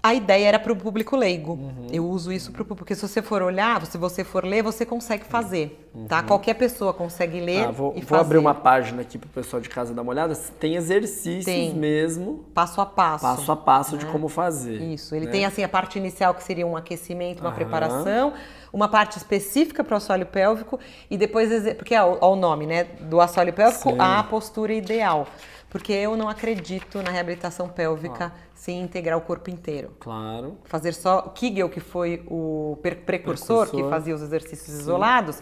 a 0.03 0.13
ideia 0.13 0.49
era 0.49 0.59
para 0.59 0.73
o 0.73 0.75
público 0.75 1.15
leigo. 1.15 1.53
Uhum. 1.53 1.87
Eu 1.89 2.05
uso 2.05 2.33
isso 2.33 2.51
para 2.51 2.61
o 2.61 2.65
público, 2.65 2.79
porque 2.79 2.93
se 2.93 3.01
você 3.07 3.21
for 3.21 3.41
olhar, 3.41 3.85
se 3.85 3.97
você 3.97 4.25
for 4.25 4.43
ler, 4.43 4.61
você 4.61 4.85
consegue 4.85 5.23
fazer, 5.23 5.69
tá? 5.69 5.97
uhum. 5.97 6.07
tá? 6.07 6.23
Qualquer 6.23 6.55
pessoa 6.55 6.93
consegue 6.93 7.39
ler 7.39 7.67
ah, 7.67 7.71
vou, 7.71 7.93
e 7.95 8.01
vou 8.01 8.09
fazer. 8.09 8.21
abrir 8.21 8.37
uma 8.37 8.53
página 8.53 9.01
aqui 9.01 9.17
para 9.17 9.27
o 9.27 9.29
pessoal 9.29 9.61
de 9.61 9.69
casa 9.69 9.93
dar 9.93 10.01
uma 10.01 10.11
olhada. 10.11 10.35
Tem 10.59 10.75
exercícios 10.75 11.45
tem. 11.45 11.73
mesmo. 11.73 12.43
Passo 12.53 12.81
a 12.81 12.85
passo. 12.85 13.23
Passo 13.23 13.49
a 13.49 13.55
passo 13.55 13.93
né? 13.93 13.99
de 13.99 14.05
como 14.07 14.27
fazer. 14.27 14.81
Isso. 14.81 15.15
Ele 15.15 15.27
né? 15.27 15.31
tem 15.31 15.45
assim 15.45 15.63
a 15.63 15.69
parte 15.69 15.97
inicial 15.97 16.33
que 16.33 16.43
seria 16.43 16.67
um 16.67 16.75
aquecimento, 16.75 17.39
uma 17.39 17.53
preparação, 17.53 18.33
uma 18.73 18.89
parte 18.89 19.17
específica 19.17 19.85
para 19.85 19.93
o 19.93 19.97
assoalho 19.97 20.25
pélvico 20.25 20.81
e 21.09 21.15
depois 21.15 21.49
porque 21.75 21.95
é 21.95 22.03
o 22.03 22.35
nome, 22.35 22.67
né, 22.67 22.83
do 22.83 23.21
assoalho 23.21 23.53
pélvico, 23.53 23.91
Sim. 23.91 23.97
a 23.99 24.21
postura 24.23 24.73
ideal 24.73 25.27
porque 25.73 25.91
eu 25.91 26.15
não 26.15 26.29
acredito 26.29 27.01
na 27.01 27.09
reabilitação 27.09 27.67
pélvica 27.67 28.31
ah. 28.33 28.39
sem 28.53 28.79
integrar 28.79 29.17
o 29.17 29.21
corpo 29.21 29.49
inteiro. 29.49 29.91
Claro. 29.99 30.59
Fazer 30.65 30.93
só 30.93 31.23
Kegel, 31.23 31.67
que 31.67 31.79
foi 31.79 32.23
o 32.27 32.77
precursor, 32.79 33.65
precursor. 33.65 33.67
que 33.71 33.89
fazia 33.89 34.13
os 34.13 34.21
exercícios 34.21 34.69
Sim. 34.69 34.81
isolados, 34.81 35.41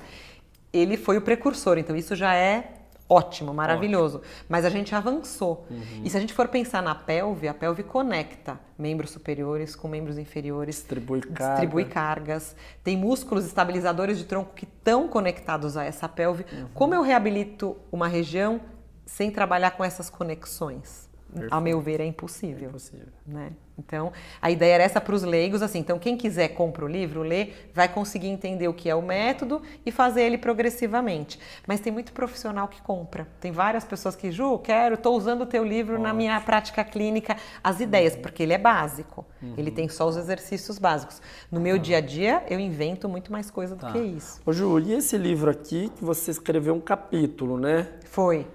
ele 0.72 0.96
foi 0.96 1.18
o 1.18 1.22
precursor, 1.22 1.78
então 1.78 1.98
isso 1.98 2.16
já 2.16 2.34
é 2.34 2.76
ótimo, 3.10 3.54
maravilhoso. 3.54 4.20
Ótimo. 4.20 4.46
Mas 4.48 4.64
a 4.64 4.70
gente 4.70 4.96
avançou. 4.96 5.68
Uhum. 5.70 6.02
E 6.06 6.10
se 6.10 6.16
a 6.16 6.20
gente 6.22 6.34
for 6.34 6.48
pensar 6.48 6.82
na 6.82 6.96
pelve, 6.96 7.50
a 7.50 7.54
pelve 7.54 7.84
conecta 7.84 8.58
membros 8.78 9.12
superiores 9.12 9.76
com 9.76 9.90
membros 9.90 10.18
inferiores, 10.18 10.76
distribui, 10.76 11.20
carga. 11.20 11.50
distribui 11.50 11.84
cargas. 11.84 12.56
Tem 12.86 12.96
músculos 12.96 13.46
estabilizadores 13.46 14.18
de 14.18 14.24
tronco 14.24 14.54
que 14.56 14.64
estão 14.64 15.10
conectados 15.10 15.76
a 15.76 15.84
essa 15.84 16.08
pelve. 16.08 16.46
Uhum. 16.54 16.68
Como 16.74 16.96
eu 16.96 17.02
reabilito 17.02 17.76
uma 17.92 18.08
região 18.08 18.62
sem 19.06 19.32
trabalhar 19.32 19.72
com 19.72 19.84
essas 19.84 20.10
conexões. 20.10 21.10
Perfeito. 21.32 21.54
A 21.54 21.62
meu 21.62 21.80
ver, 21.80 22.02
é 22.02 22.06
impossível. 22.06 22.66
É 22.66 22.70
impossível. 22.70 23.08
Né? 23.26 23.52
Então, 23.78 24.12
a 24.42 24.52
ideia 24.52 24.76
era 24.76 24.84
essa 24.84 25.00
para 25.00 25.16
os 25.16 25.24
leigos, 25.24 25.62
assim. 25.62 25.80
Então, 25.80 25.98
quem 25.98 26.18
quiser 26.18 26.50
compra 26.50 26.86
o 26.86 26.88
livro, 26.88 27.24
lê, 27.24 27.52
vai 27.74 27.88
conseguir 27.88 28.28
entender 28.28 28.68
o 28.68 28.74
que 28.74 28.90
é 28.90 28.94
o 28.96 29.02
método 29.02 29.62
e 29.86 29.92
fazer 29.92 30.24
ele 30.24 30.38
progressivamente. 30.38 31.40
Mas 31.66 31.80
tem 31.80 31.92
muito 31.92 32.12
profissional 32.12 32.68
que 32.68 32.82
compra. 32.82 33.28
Tem 33.40 33.52
várias 33.52 33.86
pessoas 33.86 34.16
que, 34.16 34.32
Ju, 34.32 34.60
quero, 34.60 34.96
estou 34.96 35.16
usando 35.16 35.42
o 35.42 35.46
teu 35.46 35.64
livro 35.64 35.94
Ótimo. 35.94 36.08
na 36.08 36.14
minha 36.14 36.40
prática 36.42 36.84
clínica, 36.84 37.38
as 37.64 37.80
ideias, 37.80 38.14
uhum. 38.14 38.22
porque 38.22 38.44
ele 38.44 38.54
é 38.54 38.58
básico. 38.58 39.26
Uhum. 39.42 39.54
Ele 39.58 39.72
tem 39.72 39.88
só 39.88 40.08
os 40.08 40.18
exercícios 40.18 40.78
básicos. 40.78 41.22
No 41.50 41.60
meu 41.60 41.78
dia 41.80 41.98
a 41.98 42.02
dia, 42.02 42.44
eu 42.50 42.60
invento 42.60 43.08
muito 43.08 43.32
mais 43.32 43.50
coisa 43.50 43.74
do 43.76 43.82
tá. 43.82 43.94
que 43.94 44.00
isso. 44.00 44.42
Ô, 44.46 44.52
Ju, 44.52 44.80
e 44.80 44.94
esse 44.94 45.18
livro 45.18 45.50
aqui 45.50 45.90
que 45.96 46.04
você 46.04 46.30
escreveu 46.30 46.76
um 46.76 46.82
capítulo, 46.82 47.58
né? 47.58 47.88
Foi. 48.06 48.46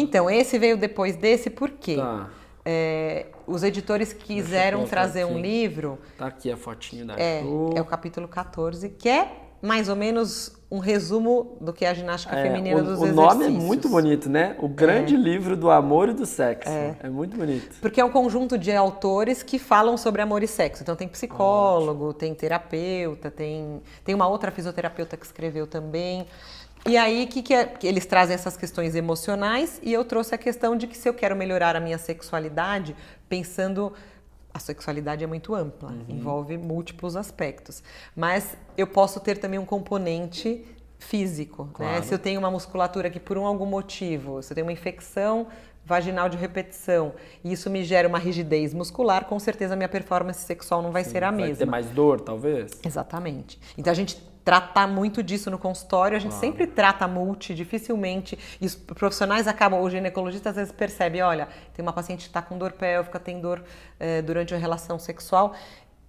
Então, 0.00 0.30
esse 0.30 0.58
veio 0.58 0.76
depois 0.76 1.16
desse, 1.16 1.50
por 1.50 1.70
quê? 1.70 1.96
Tá. 1.96 2.28
É, 2.64 3.26
os 3.46 3.62
editores 3.62 4.12
quiseram 4.12 4.84
trazer 4.86 5.22
aqui. 5.22 5.32
um 5.32 5.40
livro. 5.40 5.98
Tá 6.18 6.26
aqui 6.26 6.50
a 6.50 6.56
fotinho 6.56 7.06
da 7.06 7.14
é, 7.18 7.40
é 7.40 7.80
o 7.80 7.84
capítulo 7.84 8.28
14, 8.28 8.90
que 8.90 9.08
é 9.08 9.28
mais 9.62 9.88
ou 9.88 9.96
menos 9.96 10.58
um 10.70 10.78
resumo 10.78 11.56
do 11.60 11.72
que 11.72 11.84
é 11.84 11.90
a 11.90 11.94
ginástica 11.94 12.34
é, 12.36 12.44
feminina 12.44 12.76
o, 12.76 12.84
dos 12.84 13.00
o 13.00 13.04
exercícios. 13.04 13.18
O 13.18 13.38
nome 13.38 13.44
é 13.44 13.48
muito 13.48 13.88
bonito, 13.88 14.30
né? 14.30 14.56
O 14.60 14.68
grande 14.68 15.14
é. 15.14 15.18
livro 15.18 15.56
do 15.56 15.68
amor 15.68 16.08
e 16.08 16.12
do 16.12 16.24
sexo. 16.24 16.70
É. 16.70 16.96
é. 17.02 17.08
muito 17.08 17.36
bonito. 17.36 17.76
Porque 17.80 18.00
é 18.00 18.04
um 18.04 18.10
conjunto 18.10 18.56
de 18.56 18.72
autores 18.72 19.42
que 19.42 19.58
falam 19.58 19.96
sobre 19.96 20.22
amor 20.22 20.42
e 20.42 20.46
sexo. 20.46 20.82
Então 20.82 20.94
tem 20.94 21.08
psicólogo, 21.08 22.04
Ótimo. 22.04 22.14
tem 22.14 22.34
terapeuta, 22.34 23.30
tem, 23.30 23.82
tem 24.04 24.14
uma 24.14 24.28
outra 24.28 24.50
fisioterapeuta 24.50 25.16
que 25.16 25.26
escreveu 25.26 25.66
também. 25.66 26.26
E 26.86 26.96
aí, 26.96 27.26
que, 27.26 27.42
que, 27.42 27.54
é, 27.54 27.74
eles 27.82 28.06
trazem 28.06 28.34
essas 28.34 28.56
questões 28.56 28.94
emocionais 28.94 29.80
e 29.82 29.92
eu 29.92 30.04
trouxe 30.04 30.34
a 30.34 30.38
questão 30.38 30.76
de 30.76 30.86
que 30.86 30.96
se 30.96 31.08
eu 31.08 31.14
quero 31.14 31.36
melhorar 31.36 31.76
a 31.76 31.80
minha 31.80 31.98
sexualidade, 31.98 32.96
pensando. 33.28 33.92
A 34.52 34.58
sexualidade 34.58 35.22
é 35.22 35.28
muito 35.28 35.54
ampla, 35.54 35.90
uhum. 35.90 36.04
envolve 36.08 36.58
múltiplos 36.58 37.14
aspectos. 37.14 37.84
Mas 38.16 38.56
eu 38.76 38.84
posso 38.84 39.20
ter 39.20 39.38
também 39.38 39.60
um 39.60 39.64
componente 39.64 40.64
físico. 40.98 41.64
Né? 41.64 41.70
Claro. 41.72 42.00
Né? 42.00 42.02
Se 42.02 42.12
eu 42.12 42.18
tenho 42.18 42.40
uma 42.40 42.50
musculatura 42.50 43.08
que, 43.08 43.20
por 43.20 43.38
um, 43.38 43.46
algum 43.46 43.66
motivo, 43.66 44.42
se 44.42 44.52
eu 44.52 44.54
tenho 44.56 44.66
uma 44.66 44.72
infecção 44.72 45.46
vaginal 45.84 46.28
de 46.28 46.36
repetição 46.36 47.14
e 47.42 47.52
isso 47.52 47.70
me 47.70 47.82
gera 47.82 48.06
uma 48.06 48.18
rigidez 48.18 48.74
muscular, 48.74 49.24
com 49.24 49.38
certeza 49.38 49.74
a 49.74 49.76
minha 49.76 49.88
performance 49.88 50.40
sexual 50.40 50.82
não 50.82 50.92
vai 50.92 51.04
Sim, 51.04 51.10
ser 51.10 51.24
a 51.24 51.30
vai 51.30 51.36
mesma. 51.36 51.54
Vai 51.54 51.66
ter 51.66 51.70
mais 51.70 51.86
dor, 51.86 52.20
talvez? 52.20 52.72
Exatamente. 52.84 53.58
Então 53.76 53.90
a 53.90 53.94
gente 53.94 54.29
tratar 54.50 54.88
muito 54.88 55.22
disso 55.22 55.48
no 55.48 55.56
consultório. 55.56 56.16
A 56.16 56.20
gente 56.20 56.32
claro. 56.32 56.44
sempre 56.44 56.66
trata 56.66 57.06
multi, 57.06 57.54
dificilmente. 57.54 58.36
E 58.60 58.66
os 58.66 58.74
profissionais 58.74 59.46
acabam, 59.46 59.80
o 59.80 59.88
ginecologista 59.88 60.50
às 60.50 60.56
vezes 60.56 60.72
percebe: 60.72 61.22
olha, 61.22 61.46
tem 61.72 61.84
uma 61.84 61.92
paciente 61.92 62.22
que 62.22 62.30
está 62.30 62.42
com 62.42 62.58
dor 62.58 62.72
pélvica, 62.72 63.20
tem 63.20 63.40
dor 63.40 63.62
eh, 64.00 64.20
durante 64.22 64.52
a 64.52 64.58
relação 64.58 64.98
sexual 64.98 65.54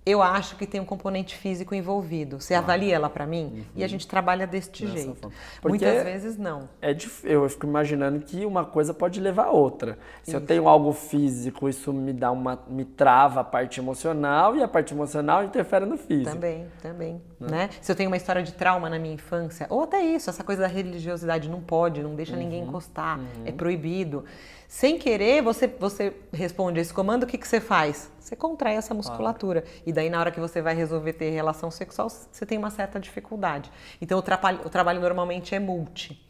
eu 0.04 0.22
acho 0.22 0.56
que 0.56 0.66
tem 0.66 0.82
um 0.82 0.86
componente 0.86 1.36
físico 1.36 1.76
envolvido. 1.76 2.42
Você 2.42 2.56
ah, 2.56 2.60
avalia 2.60 2.96
ela 2.96 3.10
para 3.10 3.28
mim 3.28 3.52
uhum. 3.54 3.64
e 3.76 3.84
a 3.84 3.88
gente 3.88 4.08
trabalha 4.08 4.48
deste 4.48 4.84
Dessa 4.84 4.98
jeito. 4.98 5.32
Muitas 5.64 6.04
vezes 6.04 6.38
não. 6.38 6.68
É 6.82 6.96
eu 7.24 7.48
fico 7.48 7.68
imaginando 7.68 8.20
que 8.20 8.44
uma 8.44 8.66
coisa 8.66 8.96
pode 8.96 9.20
levar 9.20 9.46
a 9.46 9.52
outra. 9.52 10.00
Se 10.24 10.32
Isso. 10.32 10.38
eu 10.38 10.42
tenho 10.42 10.68
algo 10.68 10.92
físico, 10.92 11.70
isso 11.70 11.94
me 11.94 12.14
dá 12.14 12.32
uma 12.32 12.60
me 12.68 12.84
trava 12.84 13.42
a 13.42 13.44
parte 13.44 13.80
emocional 13.80 14.56
e 14.56 14.64
a 14.64 14.68
parte 14.68 14.94
emocional 14.94 15.44
interfere 15.44 15.86
no 15.86 15.98
físico. 15.98 16.32
Também, 16.32 16.66
também, 16.82 17.22
né? 17.40 17.50
né? 17.50 17.70
Se 17.80 17.92
eu 17.92 17.96
tenho 17.96 18.10
uma 18.10 18.18
história 18.18 18.42
de 18.42 18.54
trauma 18.54 18.90
na 18.90 18.98
minha 18.98 19.14
infância, 19.14 19.68
ou 19.70 19.84
até 19.84 20.02
isso, 20.02 20.30
essa 20.30 20.44
coisa 20.44 20.64
da 20.64 20.68
religiosidade 20.68 21.48
não 21.48 21.62
pode, 21.62 22.02
não 22.02 22.16
deixa 22.16 22.34
uhum. 22.34 22.40
ninguém 22.40 22.64
encostar, 22.64 23.20
uhum. 23.20 23.26
é 23.46 23.52
proibido. 23.52 24.26
Sem 24.72 24.98
querer, 24.98 25.42
você, 25.42 25.68
você 25.68 26.14
responde 26.32 26.80
esse 26.80 26.94
comando, 26.94 27.24
o 27.24 27.28
que, 27.28 27.38
que 27.38 27.46
você 27.46 27.60
faz? 27.60 28.10
Você 28.18 28.38
contrai 28.38 28.76
essa 28.76 28.94
musculatura. 28.94 29.66
E 29.86 29.92
daí, 29.92 30.10
na 30.10 30.18
hora 30.18 30.32
que 30.32 30.40
você 30.40 30.62
vai 30.62 30.74
resolver 30.74 31.12
ter 31.12 31.30
relação 31.30 31.70
sexual, 31.70 32.10
você 32.10 32.46
tem 32.46 32.58
uma 32.58 32.70
certa 32.70 32.98
dificuldade. 32.98 33.70
Então, 34.00 34.18
o, 34.18 34.22
trabalho, 34.22 34.62
o 34.64 34.70
trabalho 34.70 35.02
normalmente 35.02 35.54
é 35.54 35.60
multi. 35.60 36.26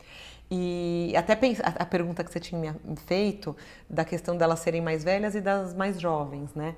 E 0.50 1.14
até 1.16 1.38
a 1.64 1.86
pergunta 1.86 2.24
que 2.24 2.32
você 2.32 2.40
tinha 2.40 2.76
feito 3.06 3.56
da 3.88 4.04
questão 4.04 4.36
delas 4.36 4.60
serem 4.60 4.82
mais 4.82 5.04
velhas 5.04 5.36
e 5.36 5.40
das 5.40 5.76
mais 5.76 6.02
jovens, 6.02 6.52
né? 6.56 6.74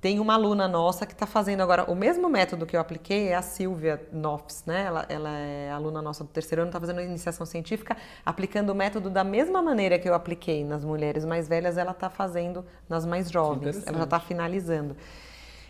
Tem 0.00 0.18
uma 0.18 0.32
aluna 0.32 0.66
nossa 0.66 1.04
que 1.04 1.12
está 1.12 1.26
fazendo 1.26 1.60
agora 1.60 1.84
o 1.84 1.94
mesmo 1.94 2.26
método 2.28 2.64
que 2.64 2.74
eu 2.74 2.80
apliquei, 2.80 3.28
é 3.28 3.34
a 3.34 3.42
Silvia 3.42 4.00
Nofs, 4.10 4.64
né? 4.64 4.84
Ela, 4.86 5.04
ela 5.10 5.30
é 5.30 5.70
aluna 5.70 6.00
nossa 6.00 6.24
do 6.24 6.30
terceiro 6.30 6.62
ano, 6.62 6.70
está 6.70 6.80
fazendo 6.80 7.02
iniciação 7.02 7.44
científica, 7.44 7.94
aplicando 8.24 8.70
o 8.70 8.74
método 8.74 9.10
da 9.10 9.22
mesma 9.22 9.60
maneira 9.60 9.98
que 9.98 10.08
eu 10.08 10.14
apliquei 10.14 10.64
nas 10.64 10.84
mulheres 10.84 11.26
mais 11.26 11.46
velhas, 11.46 11.76
ela 11.76 11.90
está 11.90 12.08
fazendo 12.08 12.64
nas 12.88 13.04
mais 13.04 13.30
jovens. 13.30 13.86
Ela 13.86 13.98
já 13.98 14.04
está 14.04 14.18
finalizando. 14.18 14.96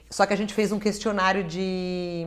Só 0.09 0.25
que 0.27 0.33
a 0.33 0.37
gente 0.37 0.55
fez 0.55 0.71
um 0.71 0.79
questionário 0.79 1.43
de, 1.43 2.25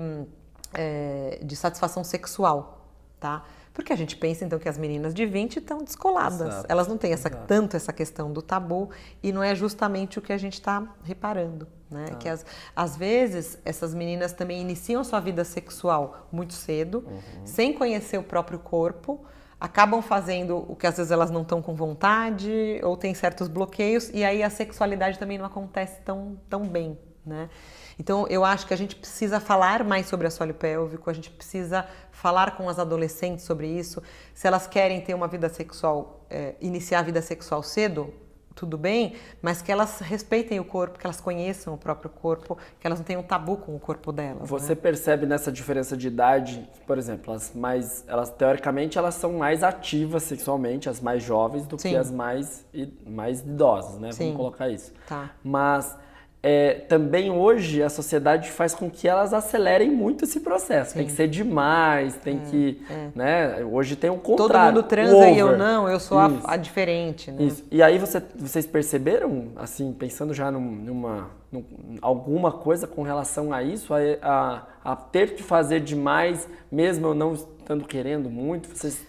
é, 0.73 1.39
de 1.41 1.55
satisfação 1.55 2.03
sexual, 2.03 2.85
tá? 3.17 3.45
Porque 3.73 3.91
a 3.91 3.95
gente 3.95 4.15
pensa 4.15 4.45
então 4.45 4.59
que 4.59 4.69
as 4.69 4.77
meninas 4.77 5.13
de 5.13 5.25
20 5.25 5.57
estão 5.57 5.83
descoladas. 5.83 6.47
Exato, 6.47 6.65
Elas 6.69 6.87
não 6.87 6.97
têm 6.97 7.11
essa, 7.11 7.29
tanto 7.29 7.75
essa 7.75 7.91
questão 7.91 8.31
do 8.31 8.41
tabu 8.41 8.89
e 9.21 9.31
não 9.31 9.41
é 9.41 9.55
justamente 9.55 10.19
o 10.19 10.21
que 10.21 10.31
a 10.31 10.37
gente 10.37 10.53
está 10.53 10.87
reparando. 11.03 11.67
Né? 11.93 12.05
Tá. 12.07 12.15
Que 12.15 12.27
as, 12.27 12.45
às 12.75 12.97
vezes 12.97 13.57
essas 13.63 13.93
meninas 13.93 14.33
também 14.33 14.59
iniciam 14.59 15.03
sua 15.03 15.19
vida 15.19 15.43
sexual 15.43 16.27
muito 16.31 16.53
cedo, 16.53 17.05
uhum. 17.07 17.45
sem 17.45 17.71
conhecer 17.73 18.17
o 18.17 18.23
próprio 18.23 18.59
corpo, 18.59 19.23
acabam 19.59 20.01
fazendo 20.01 20.57
o 20.67 20.75
que 20.75 20.87
às 20.87 20.97
vezes 20.97 21.11
elas 21.11 21.31
não 21.31 21.43
estão 21.43 21.61
com 21.61 21.75
vontade 21.75 22.81
ou 22.83 22.97
tem 22.97 23.13
certos 23.13 23.47
bloqueios 23.47 24.09
e 24.13 24.23
aí 24.23 24.43
a 24.43 24.49
sexualidade 24.49 25.17
também 25.17 25.37
não 25.37 25.45
acontece 25.45 26.01
tão, 26.01 26.37
tão 26.49 26.67
bem. 26.67 26.97
Né? 27.25 27.49
Então, 27.97 28.27
eu 28.27 28.43
acho 28.43 28.67
que 28.67 28.73
a 28.73 28.77
gente 28.77 28.95
precisa 28.95 29.39
falar 29.39 29.83
mais 29.83 30.07
sobre 30.07 30.27
assoalho 30.27 30.53
pélvico, 30.53 31.09
a 31.09 31.13
gente 31.13 31.29
precisa 31.29 31.87
falar 32.11 32.57
com 32.57 32.67
as 32.67 32.79
adolescentes 32.79 33.45
sobre 33.45 33.67
isso. 33.67 34.03
Se 34.33 34.47
elas 34.47 34.67
querem 34.67 34.99
ter 34.99 35.13
uma 35.13 35.27
vida 35.27 35.47
sexual, 35.47 36.25
é, 36.29 36.55
iniciar 36.59 36.99
a 36.99 37.03
vida 37.03 37.21
sexual 37.21 37.63
cedo, 37.63 38.13
tudo 38.55 38.77
bem, 38.77 39.13
mas 39.41 39.61
que 39.61 39.71
elas 39.71 39.99
respeitem 39.99 40.59
o 40.59 40.65
corpo, 40.65 40.99
que 40.99 41.05
elas 41.05 41.19
conheçam 41.19 41.73
o 41.73 41.77
próprio 41.77 42.09
corpo, 42.09 42.57
que 42.79 42.85
elas 42.85 42.99
não 42.99 43.05
tenham 43.05 43.23
tabu 43.23 43.57
com 43.57 43.75
o 43.75 43.79
corpo 43.79 44.11
delas. 44.11 44.49
Você 44.49 44.75
né? 44.75 44.81
percebe 44.81 45.25
nessa 45.25 45.51
diferença 45.51 45.97
de 45.97 46.07
idade, 46.07 46.67
por 46.85 46.97
exemplo, 46.97 47.33
as 47.33 47.53
mais, 47.53 48.03
elas 48.07 48.29
teoricamente 48.29 48.97
elas 48.97 49.15
são 49.15 49.33
mais 49.33 49.63
ativas 49.63 50.23
sexualmente, 50.23 50.89
as 50.89 51.01
mais 51.01 51.23
jovens 51.23 51.65
do 51.67 51.79
Sim. 51.79 51.89
que 51.89 51.95
as 51.95 52.11
mais 52.11 52.65
mais 53.05 53.41
idosas, 53.41 53.99
né? 53.99 54.11
Sim. 54.11 54.25
Vamos 54.25 54.37
colocar 54.37 54.69
isso. 54.69 54.93
Tá. 55.07 55.31
Mas 55.43 55.97
é, 56.45 56.73
também 56.73 57.31
hoje 57.31 57.81
a 57.81 57.87
sociedade 57.87 58.51
faz 58.51 58.75
com 58.75 58.89
que 58.89 59.07
elas 59.07 59.33
acelerem 59.33 59.89
muito 59.89 60.25
esse 60.25 60.41
processo. 60.41 60.91
Sim. 60.91 60.97
Tem 60.97 61.07
que 61.07 61.13
ser 61.13 61.29
demais, 61.29 62.15
tem 62.17 62.37
é, 62.37 62.49
que. 62.49 62.81
É. 62.89 63.07
Né? 63.15 63.63
Hoje 63.63 63.95
tem 63.95 64.09
um 64.09 64.19
contrário. 64.19 64.49
Todo 64.49 64.75
mundo 64.75 64.83
transa 64.83 65.29
e 65.29 65.39
eu 65.39 65.57
não, 65.57 65.87
eu 65.87 66.01
sou 66.01 66.19
a, 66.19 66.29
a, 66.43 66.57
diferente. 66.57 67.31
Né? 67.31 67.43
Isso. 67.43 67.63
E 67.71 67.81
aí 67.81 67.97
você, 67.97 68.21
vocês 68.35 68.67
perceberam, 68.67 69.53
assim, 69.55 69.93
pensando 69.93 70.33
já 70.33 70.51
num, 70.51 70.59
numa. 70.59 71.29
Num, 71.49 71.63
alguma 72.01 72.51
coisa 72.51 72.87
com 72.87 73.03
relação 73.03 73.53
a 73.53 73.63
isso, 73.63 73.93
a, 73.93 73.99
a, 74.21 74.63
a 74.83 74.95
ter 74.97 75.35
que 75.35 75.43
fazer 75.43 75.79
demais, 75.79 76.49
mesmo 76.69 77.07
eu 77.07 77.13
não 77.13 77.33
estando 77.33 77.85
querendo 77.85 78.29
muito, 78.29 78.67
vocês 78.67 79.01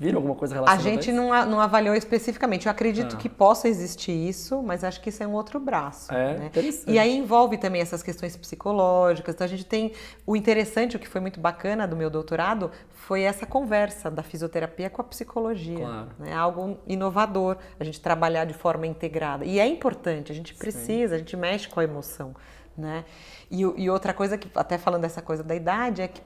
Viram 0.00 0.16
alguma 0.16 0.34
coisa 0.34 0.54
relacionada 0.54 0.88
a 0.88 0.92
gente 0.92 1.10
a 1.10 1.12
não, 1.12 1.46
não 1.46 1.60
avaliou 1.60 1.94
especificamente. 1.94 2.64
Eu 2.64 2.72
acredito 2.72 3.16
ah. 3.16 3.18
que 3.18 3.28
possa 3.28 3.68
existir 3.68 4.12
isso, 4.12 4.62
mas 4.62 4.82
acho 4.82 4.98
que 4.98 5.10
isso 5.10 5.22
é 5.22 5.26
um 5.26 5.34
outro 5.34 5.60
braço. 5.60 6.10
É, 6.10 6.38
né? 6.38 6.46
interessante. 6.46 6.90
E 6.90 6.98
aí 6.98 7.14
envolve 7.14 7.58
também 7.58 7.82
essas 7.82 8.02
questões 8.02 8.34
psicológicas. 8.34 9.34
Então 9.34 9.44
a 9.44 9.48
gente 9.48 9.66
tem 9.66 9.92
o 10.26 10.34
interessante, 10.34 10.96
o 10.96 10.98
que 10.98 11.06
foi 11.06 11.20
muito 11.20 11.38
bacana 11.38 11.86
do 11.86 11.94
meu 11.94 12.08
doutorado, 12.08 12.70
foi 12.88 13.22
essa 13.22 13.44
conversa 13.44 14.10
da 14.10 14.22
fisioterapia 14.22 14.88
com 14.88 15.02
a 15.02 15.04
psicologia. 15.04 15.84
Claro. 15.84 16.08
Né? 16.18 16.32
Algo 16.32 16.78
inovador, 16.86 17.58
a 17.78 17.84
gente 17.84 18.00
trabalhar 18.00 18.46
de 18.46 18.54
forma 18.54 18.86
integrada. 18.86 19.44
E 19.44 19.60
é 19.60 19.66
importante, 19.66 20.32
a 20.32 20.34
gente 20.34 20.54
precisa, 20.54 21.10
Sim. 21.10 21.14
a 21.14 21.18
gente 21.18 21.36
mexe 21.36 21.68
com 21.68 21.78
a 21.78 21.84
emoção. 21.84 22.34
Né? 22.74 23.04
E, 23.50 23.60
e 23.60 23.90
outra 23.90 24.14
coisa 24.14 24.38
que, 24.38 24.48
até 24.54 24.78
falando 24.78 25.02
dessa 25.02 25.20
coisa 25.20 25.44
da 25.44 25.54
idade, 25.54 26.00
é 26.00 26.08
que 26.08 26.22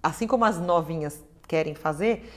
assim 0.00 0.28
como 0.28 0.44
as 0.44 0.60
novinhas 0.60 1.24
querem 1.48 1.74
fazer, 1.74 2.30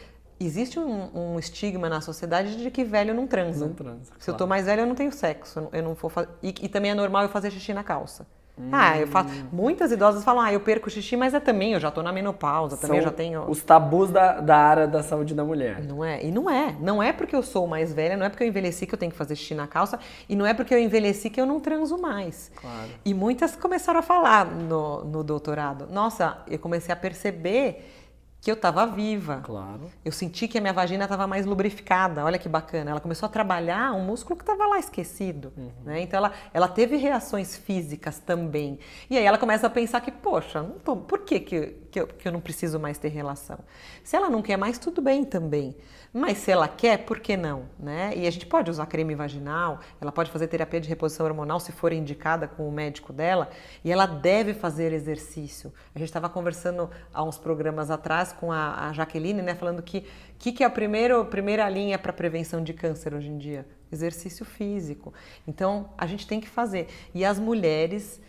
existe 0.45 0.79
um, 0.79 1.34
um, 1.34 1.39
estigma 1.39 1.89
na 1.89 2.01
sociedade 2.01 2.58
de 2.58 2.71
que 2.71 2.84
velho 2.84 3.13
não 3.13 3.27
transa. 3.27 3.65
Não 3.65 3.73
transa. 3.73 4.03
Se 4.03 4.25
claro. 4.25 4.32
eu 4.32 4.34
tô 4.36 4.47
mais 4.47 4.65
velho, 4.65 4.82
eu 4.82 4.88
não 4.88 4.95
tenho 4.95 5.12
sexo. 5.12 5.69
Eu 5.71 5.84
não 5.84 5.93
vou 5.93 6.10
fazer... 6.10 6.29
e, 6.41 6.49
e, 6.49 6.69
também 6.69 6.91
é 6.91 6.95
normal 6.95 7.23
eu 7.23 7.29
fazer 7.29 7.51
xixi 7.51 7.73
na 7.73 7.84
calça. 7.84 8.25
Hum. 8.58 8.69
Ah, 8.71 8.99
eu 8.99 9.08
faço. 9.08 9.29
Muitas 9.51 9.91
idosas 9.91 10.23
falam, 10.23 10.43
ah, 10.43 10.53
eu 10.53 10.60
perco 10.60 10.89
xixi, 10.89 11.17
mas 11.17 11.34
é 11.34 11.39
também, 11.39 11.73
eu 11.73 11.79
já 11.79 11.89
tô 11.89 12.03
na 12.03 12.12
menopausa, 12.12 12.77
também 12.77 13.01
São 13.01 13.10
já 13.10 13.12
tenho. 13.12 13.49
Os 13.49 13.63
tabus 13.63 14.12
da, 14.12 14.39
da 14.41 14.56
área 14.56 14.88
da 14.88 15.01
saúde 15.01 15.34
da 15.34 15.43
mulher. 15.43 15.84
Não 15.84 16.06
é? 16.06 16.23
E 16.23 16.32
não 16.32 16.47
é. 16.47 16.75
Não 16.79 17.01
é 17.01 17.12
porque 17.12 17.36
eu 17.36 17.41
sou 17.41 17.65
mais 17.65 17.91
velha, 17.91 18.15
não 18.15 18.25
é 18.25 18.29
porque 18.29 18.43
eu 18.43 18.47
envelheci 18.47 18.86
que 18.86 18.93
eu 18.93 18.99
tenho 18.99 19.12
que 19.12 19.17
fazer 19.17 19.36
xixi 19.36 19.56
na 19.56 19.65
calça, 19.65 19.97
e 20.29 20.36
não 20.36 20.45
é 20.45 20.53
porque 20.53 20.73
eu 20.73 20.79
envelheci 20.79 21.32
que 21.32 21.41
eu 21.41 21.47
não 21.47 21.60
transo 21.60 21.97
mais. 21.97 22.51
Claro. 22.56 22.89
E 23.03 23.13
muitas 23.13 23.56
começaram 23.56 23.99
a 23.99 24.03
falar 24.03 24.45
no, 24.45 25.03
no 25.03 25.23
doutorado. 25.23 25.88
Nossa, 25.91 26.38
eu 26.47 26.60
comecei 26.60 26.93
a 26.93 26.95
perceber 26.95 28.03
que 28.43 28.51
eu 28.51 28.56
estava 28.56 28.86
viva. 28.86 29.39
Claro. 29.41 29.89
Eu 30.03 30.12
senti 30.12 30.49
que 30.49 30.58
a 30.58 30.62
minha 30.62 30.73
vagina 30.73 31.06
estava 31.06 31.25
mais 31.25 31.45
lubrificada. 31.45 32.25
Olha 32.25 32.38
que 32.38 32.49
bacana. 32.49 32.91
Ela 32.91 32.99
começou 32.99 33.25
a 33.25 33.29
trabalhar 33.29 33.93
um 33.93 34.03
músculo 34.03 34.36
que 34.36 34.43
estava 34.43 34.67
lá 34.67 34.77
esquecido. 34.77 35.53
Uhum. 35.56 35.71
Né? 35.86 36.01
Então 36.01 36.17
ela, 36.17 36.34
ela 36.53 36.67
teve 36.67 36.97
reações 36.97 37.56
físicas 37.56 38.19
também. 38.19 38.79
E 39.10 39.17
aí 39.17 39.23
ela 39.23 39.38
começa 39.38 39.67
a 39.67 39.69
pensar 39.69 40.01
que, 40.01 40.12
poxa, 40.12 40.62
tô, 40.84 40.97
por 40.97 41.19
que, 41.19 41.39
que, 41.39 41.77
que, 41.93 41.99
eu, 41.99 42.08
que 42.08 42.27
eu 42.27 42.32
não 42.32 42.41
preciso 42.41 42.79
mais 42.79 42.97
ter 42.97 43.10
relação? 43.10 43.60
Se 44.03 44.15
ela 44.15 44.29
não 44.29 44.41
quer 44.41 44.58
mais, 44.58 44.79
tudo 44.79 44.99
bem 44.99 45.23
também. 45.23 45.75
Mas 46.12 46.39
se 46.39 46.51
ela 46.51 46.67
quer, 46.67 47.06
por 47.06 47.19
que 47.19 47.38
não? 47.38 47.65
Né? 47.79 48.13
E 48.15 48.25
a 48.27 48.32
gente 48.32 48.45
pode 48.47 48.69
usar 48.69 48.86
creme 48.88 49.13
vaginal, 49.13 49.79
ela 50.01 50.12
pode 50.12 50.32
fazer 50.32 50.47
terapia 50.47 50.82
de 50.82 50.89
reposição 50.89 51.25
hormonal 51.25 51.60
se 51.60 51.71
for 51.71 51.93
indicada 51.93 52.47
com 52.47 52.67
o 52.67 52.71
médico 52.71 53.13
dela, 53.13 53.49
e 53.84 53.91
ela 53.91 54.06
deve 54.06 54.53
fazer 54.53 54.91
exercício. 54.91 55.71
A 55.93 55.99
gente 55.99 56.10
estava 56.10 56.27
conversando 56.29 56.89
há 57.13 57.23
uns 57.23 57.38
programas 57.38 57.91
atrás 57.91 58.34
com 58.34 58.51
a, 58.51 58.88
a 58.88 58.93
Jaqueline, 58.93 59.41
né, 59.41 59.56
falando 59.56 59.82
que 59.82 60.06
que, 60.43 60.51
que 60.51 60.62
é 60.62 60.65
a 60.65 60.69
primeira, 60.69 61.23
primeira 61.23 61.69
linha 61.69 61.97
para 61.97 62.12
prevenção 62.12 62.62
de 62.62 62.73
câncer 62.73 63.13
hoje 63.13 63.29
em 63.29 63.38
dia? 63.38 63.65
Exercício 63.89 64.43
físico. 64.43 65.13
Então 65.47 65.89
a 65.97 66.06
gente 66.06 66.27
tem 66.27 66.41
que 66.41 66.49
fazer. 66.49 66.88
E 67.15 67.23
as 67.23 67.39
mulheres 67.39 68.19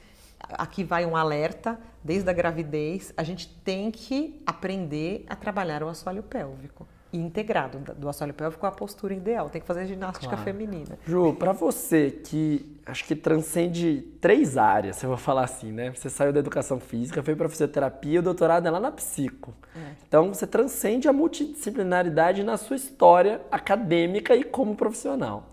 aqui 0.51 0.85
vai 0.85 1.05
um 1.07 1.17
alerta, 1.17 1.79
desde 2.03 2.29
a 2.29 2.33
gravidez, 2.33 3.13
a 3.17 3.23
gente 3.23 3.49
tem 3.65 3.91
que 3.91 4.43
aprender 4.47 5.25
a 5.29 5.37
trabalhar 5.37 5.83
o 5.83 5.89
assoalho 5.89 6.23
pélvico 6.23 6.87
e 7.15 7.19
integrado 7.19 7.79
do 7.95 8.09
assoalho 8.09 8.35
pélvico 8.35 8.61
com 8.61 8.67
a 8.67 8.73
postura 8.73 9.15
ideal. 9.15 9.49
Tem 9.49 9.61
que 9.61 9.67
fazer 9.67 9.87
ginástica 9.87 10.27
claro. 10.27 10.43
feminina. 10.43 10.99
Ju, 11.07 11.33
para 11.35 11.53
você 11.53 12.11
que 12.11 12.77
acho 12.85 13.05
que 13.05 13.15
transcende 13.15 14.03
três 14.21 14.57
áreas, 14.59 14.97
se 14.97 15.07
eu 15.07 15.11
vou 15.11 15.17
falar 15.17 15.45
assim, 15.45 15.71
né? 15.71 15.93
Você 15.95 16.11
saiu 16.11 16.33
da 16.33 16.41
educação 16.41 16.81
física, 16.81 17.23
foi 17.23 17.37
para 17.37 17.49
fisioterapia, 17.49 18.19
o 18.19 18.23
doutorado 18.23 18.67
é 18.67 18.71
lá 18.71 18.81
na 18.81 18.91
psico. 18.91 19.55
É. 19.77 19.93
Então 20.09 20.35
você 20.35 20.45
transcende 20.45 21.09
a 21.09 21.13
multidisciplinaridade 21.13 22.43
na 22.43 22.57
sua 22.57 22.75
história 22.75 23.41
acadêmica 23.49 24.35
e 24.35 24.43
como 24.43 24.75
profissional. 24.75 25.51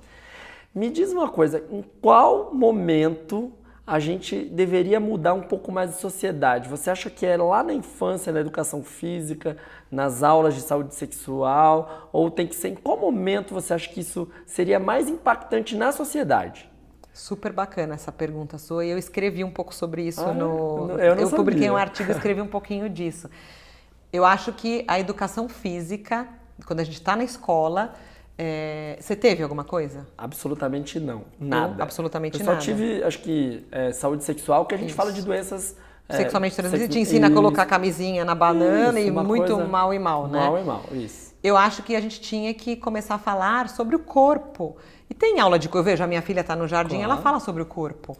Me 0.73 0.89
diz 0.89 1.11
uma 1.11 1.29
coisa, 1.29 1.63
em 1.69 1.83
qual 2.01 2.53
momento 2.55 3.53
a 3.85 3.99
gente 3.99 4.45
deveria 4.45 4.99
mudar 4.99 5.33
um 5.33 5.41
pouco 5.41 5.71
mais 5.71 5.91
de 5.91 5.97
sociedade? 5.97 6.69
Você 6.69 6.89
acha 6.89 7.09
que 7.09 7.25
é 7.25 7.35
lá 7.35 7.63
na 7.63 7.73
infância, 7.73 8.31
na 8.31 8.39
educação 8.39 8.83
física, 8.83 9.57
nas 9.89 10.23
aulas 10.23 10.55
de 10.55 10.61
saúde 10.61 10.93
sexual? 10.93 12.09
Ou 12.13 12.29
tem 12.29 12.47
que 12.47 12.55
ser 12.55 12.69
em 12.69 12.75
qual 12.75 12.97
momento 12.97 13.53
você 13.53 13.73
acha 13.73 13.89
que 13.89 13.99
isso 13.99 14.29
seria 14.45 14.79
mais 14.79 15.09
impactante 15.09 15.75
na 15.75 15.91
sociedade? 15.91 16.69
Super 17.13 17.51
bacana 17.51 17.95
essa 17.95 18.11
pergunta 18.11 18.57
sua. 18.57 18.85
Eu 18.85 18.97
escrevi 18.97 19.43
um 19.43 19.51
pouco 19.51 19.75
sobre 19.75 20.03
isso 20.03 20.21
ah, 20.21 20.33
no. 20.33 20.91
Eu, 20.91 21.15
não 21.15 21.23
eu 21.23 21.29
publiquei 21.29 21.69
um 21.69 21.75
artigo 21.75 22.09
e 22.09 22.13
escrevi 22.15 22.39
um 22.39 22.47
pouquinho 22.47 22.89
disso. 22.89 23.29
Eu 24.13 24.23
acho 24.23 24.53
que 24.53 24.85
a 24.87 24.99
educação 24.99 25.49
física, 25.49 26.27
quando 26.65 26.79
a 26.79 26.83
gente 26.83 26.95
está 26.95 27.15
na 27.15 27.23
escola, 27.23 27.93
é, 28.37 28.97
você 28.99 29.15
teve 29.15 29.43
alguma 29.43 29.63
coisa? 29.63 30.07
Absolutamente 30.17 30.99
não. 30.99 31.23
Nada. 31.39 31.75
Não, 31.75 31.83
absolutamente 31.83 32.39
eu 32.39 32.45
nada. 32.45 32.57
Eu 32.57 32.61
só 32.61 32.65
tive, 32.65 33.03
acho 33.03 33.19
que, 33.19 33.65
é, 33.71 33.91
saúde 33.91 34.23
sexual, 34.23 34.65
que 34.65 34.75
a 34.75 34.77
gente 34.77 34.89
Isso. 34.89 34.97
fala 34.97 35.11
de 35.11 35.21
doenças. 35.21 35.75
É, 36.09 36.17
Sexualmente 36.17 36.55
transmissíveis, 36.55 36.91
te 36.91 36.99
ensina 36.99 37.27
isso. 37.27 37.37
a 37.37 37.41
colocar 37.41 37.65
camisinha 37.65 38.25
na 38.25 38.35
banana 38.35 38.99
isso, 38.99 39.07
e 39.07 39.11
muito 39.11 39.57
mal 39.65 39.93
e 39.93 39.99
mal, 39.99 40.27
né? 40.27 40.39
Mal 40.39 40.57
e 40.57 40.63
mal, 40.63 40.83
isso. 40.91 41.33
Eu 41.41 41.55
acho 41.55 41.83
que 41.83 41.95
a 41.95 42.01
gente 42.01 42.19
tinha 42.19 42.53
que 42.53 42.75
começar 42.75 43.15
a 43.15 43.17
falar 43.17 43.69
sobre 43.69 43.95
o 43.95 43.99
corpo. 43.99 44.75
E 45.09 45.13
tem 45.13 45.39
aula 45.39 45.57
de. 45.57 45.69
Eu 45.73 45.83
vejo, 45.83 46.03
a 46.03 46.07
minha 46.07 46.21
filha 46.21 46.41
está 46.41 46.55
no 46.55 46.67
jardim, 46.67 46.97
claro. 46.97 47.13
ela 47.13 47.21
fala 47.21 47.39
sobre 47.39 47.61
o 47.61 47.65
corpo 47.65 48.17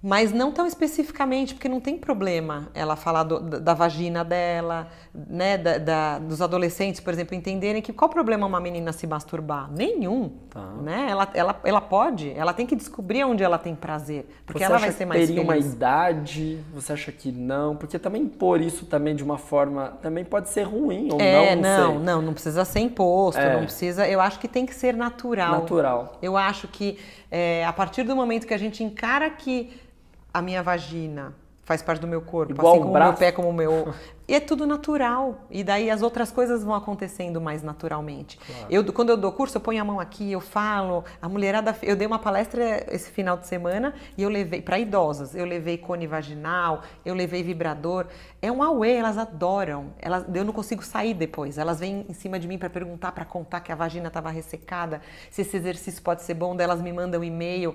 mas 0.00 0.32
não 0.32 0.52
tão 0.52 0.64
especificamente, 0.66 1.54
porque 1.54 1.68
não 1.68 1.80
tem 1.80 1.98
problema 1.98 2.68
ela 2.72 2.94
falar 2.94 3.24
do, 3.24 3.40
da 3.40 3.74
vagina 3.74 4.24
dela, 4.24 4.88
né, 5.12 5.58
da, 5.58 5.78
da, 5.78 6.18
dos 6.20 6.40
adolescentes, 6.40 7.00
por 7.00 7.12
exemplo, 7.12 7.34
entenderem 7.34 7.82
que 7.82 7.92
qual 7.92 8.08
o 8.08 8.12
problema 8.12 8.46
uma 8.46 8.60
menina 8.60 8.92
se 8.92 9.08
masturbar? 9.08 9.68
Nenhum, 9.72 10.30
tá. 10.50 10.60
né? 10.82 11.06
Ela, 11.10 11.28
ela, 11.34 11.60
ela 11.64 11.80
pode, 11.80 12.30
ela 12.30 12.52
tem 12.52 12.64
que 12.64 12.76
descobrir 12.76 13.24
onde 13.24 13.42
ela 13.42 13.58
tem 13.58 13.74
prazer, 13.74 14.26
porque 14.46 14.60
você 14.60 14.64
ela 14.64 14.78
vai 14.78 14.92
ser 14.92 15.04
mais 15.04 15.26
teria 15.26 15.44
feliz. 15.44 15.64
uma 15.64 15.74
idade? 15.74 16.60
Você 16.72 16.92
acha 16.92 17.10
que 17.10 17.32
não? 17.32 17.74
Porque 17.74 17.98
também 17.98 18.22
impor 18.22 18.60
isso 18.60 18.86
também 18.86 19.16
de 19.16 19.24
uma 19.24 19.36
forma 19.38 19.98
também 20.00 20.24
pode 20.24 20.48
ser 20.48 20.62
ruim 20.62 21.08
ou 21.10 21.20
é, 21.20 21.56
não, 21.56 21.62
não, 21.62 21.94
não, 21.94 22.00
não, 22.00 22.22
não 22.22 22.32
precisa 22.32 22.64
ser 22.64 22.80
imposto, 22.80 23.40
é. 23.40 23.54
não 23.54 23.64
precisa. 23.64 24.06
Eu 24.06 24.20
acho 24.20 24.38
que 24.38 24.46
tem 24.46 24.64
que 24.64 24.74
ser 24.74 24.94
natural. 24.94 25.60
Natural. 25.60 26.18
Eu 26.22 26.36
acho 26.36 26.68
que 26.68 26.98
é, 27.30 27.64
a 27.66 27.72
partir 27.72 28.04
do 28.04 28.14
momento 28.14 28.46
que 28.46 28.54
a 28.54 28.58
gente 28.58 28.84
encara 28.84 29.28
que 29.30 29.87
a 30.32 30.42
minha 30.42 30.62
vagina 30.62 31.34
faz 31.68 31.82
parte 31.82 32.00
do 32.00 32.06
meu 32.06 32.22
corpo, 32.22 32.54
Igual 32.54 32.72
assim 32.72 32.82
como 32.82 32.96
o 32.96 33.02
meu 33.02 33.12
pé, 33.12 33.30
como 33.30 33.48
o 33.50 33.52
meu. 33.52 33.94
E 34.26 34.34
é 34.34 34.40
tudo 34.40 34.66
natural. 34.66 35.46
E 35.50 35.64
daí 35.64 35.90
as 35.90 36.02
outras 36.02 36.30
coisas 36.30 36.62
vão 36.62 36.74
acontecendo 36.74 37.40
mais 37.40 37.62
naturalmente. 37.62 38.36
Claro. 38.36 38.66
Eu, 38.68 38.92
quando 38.92 39.08
eu 39.08 39.16
dou 39.16 39.32
curso, 39.32 39.56
eu 39.56 39.60
ponho 39.60 39.80
a 39.80 39.84
mão 39.84 39.98
aqui, 39.98 40.30
eu 40.32 40.40
falo. 40.40 41.02
A 41.20 41.30
mulherada. 41.30 41.74
Eu 41.82 41.96
dei 41.96 42.06
uma 42.06 42.18
palestra 42.18 42.84
esse 42.94 43.10
final 43.10 43.38
de 43.38 43.46
semana 43.46 43.94
e 44.18 44.22
eu 44.22 44.28
levei 44.28 44.60
para 44.60 44.78
idosas. 44.78 45.34
Eu 45.34 45.46
levei 45.46 45.78
cone 45.78 46.06
vaginal, 46.06 46.82
eu 47.06 47.14
levei 47.14 47.42
vibrador. 47.42 48.06
É 48.42 48.52
um 48.52 48.62
auê, 48.62 48.96
elas 48.96 49.16
adoram. 49.16 49.94
Elas, 49.98 50.26
eu 50.34 50.44
não 50.44 50.52
consigo 50.52 50.82
sair 50.84 51.14
depois. 51.14 51.56
Elas 51.56 51.80
vêm 51.80 52.04
em 52.06 52.12
cima 52.12 52.38
de 52.38 52.46
mim 52.46 52.58
para 52.58 52.68
perguntar, 52.68 53.12
para 53.12 53.24
contar 53.24 53.60
que 53.60 53.72
a 53.72 53.74
vagina 53.74 54.08
estava 54.08 54.28
ressecada, 54.28 55.00
se 55.30 55.40
esse 55.40 55.56
exercício 55.56 56.02
pode 56.02 56.22
ser 56.22 56.34
bom. 56.34 56.54
Delas 56.54 56.82
me 56.82 56.92
mandam 56.92 57.22
um 57.22 57.24
e-mail. 57.24 57.74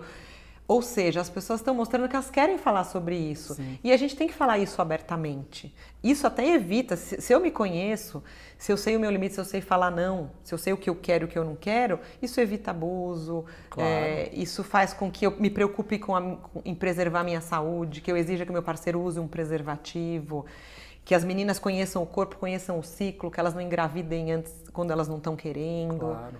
Ou 0.65 0.81
seja, 0.81 1.19
as 1.19 1.29
pessoas 1.29 1.59
estão 1.59 1.75
mostrando 1.75 2.07
que 2.07 2.15
elas 2.15 2.29
querem 2.29 2.57
falar 2.57 2.85
sobre 2.85 3.15
isso. 3.17 3.55
Sim. 3.55 3.77
E 3.83 3.91
a 3.91 3.97
gente 3.97 4.15
tem 4.15 4.27
que 4.27 4.33
falar 4.33 4.57
isso 4.57 4.81
abertamente. 4.81 5.75
Isso 6.01 6.25
até 6.25 6.47
evita, 6.47 6.95
se, 6.95 7.19
se, 7.19 7.33
eu 7.33 7.41
me 7.41 7.51
conheço, 7.51 8.23
se 8.57 8.71
eu 8.71 8.77
sei 8.77 8.95
o 8.95 8.99
meu 8.99 9.11
limite, 9.11 9.33
se 9.33 9.41
eu 9.41 9.45
sei 9.45 9.59
falar 9.59 9.91
não, 9.91 10.31
se 10.41 10.53
eu 10.53 10.57
sei 10.57 10.71
o 10.71 10.77
que 10.77 10.89
eu 10.89 10.95
quero 10.95 11.23
e 11.23 11.25
o 11.25 11.27
que 11.27 11.37
eu 11.37 11.43
não 11.43 11.55
quero, 11.55 11.99
isso 12.21 12.39
evita 12.39 12.71
abuso, 12.71 13.45
claro. 13.69 13.89
é, 13.89 14.29
isso 14.31 14.63
faz 14.63 14.93
com 14.93 15.11
que 15.11 15.25
eu 15.25 15.31
me 15.37 15.49
preocupe 15.49 15.99
com, 15.99 16.15
a, 16.15 16.21
com 16.21 16.61
em 16.63 16.73
preservar 16.73 17.21
a 17.21 17.23
minha 17.25 17.41
saúde, 17.41 17.99
que 17.99 18.09
eu 18.09 18.15
exija 18.15 18.45
que 18.45 18.51
meu 18.51 18.63
parceiro 18.63 19.01
use 19.01 19.19
um 19.19 19.27
preservativo, 19.27 20.45
que 21.03 21.13
as 21.13 21.25
meninas 21.25 21.59
conheçam 21.59 22.01
o 22.01 22.05
corpo, 22.05 22.37
conheçam 22.37 22.79
o 22.79 22.83
ciclo, 22.83 23.29
que 23.29 23.39
elas 23.39 23.53
não 23.53 23.61
engravidem 23.61 24.31
antes 24.31 24.53
quando 24.71 24.91
elas 24.91 25.09
não 25.09 25.17
estão 25.17 25.35
querendo. 25.35 25.99
Claro. 25.99 26.37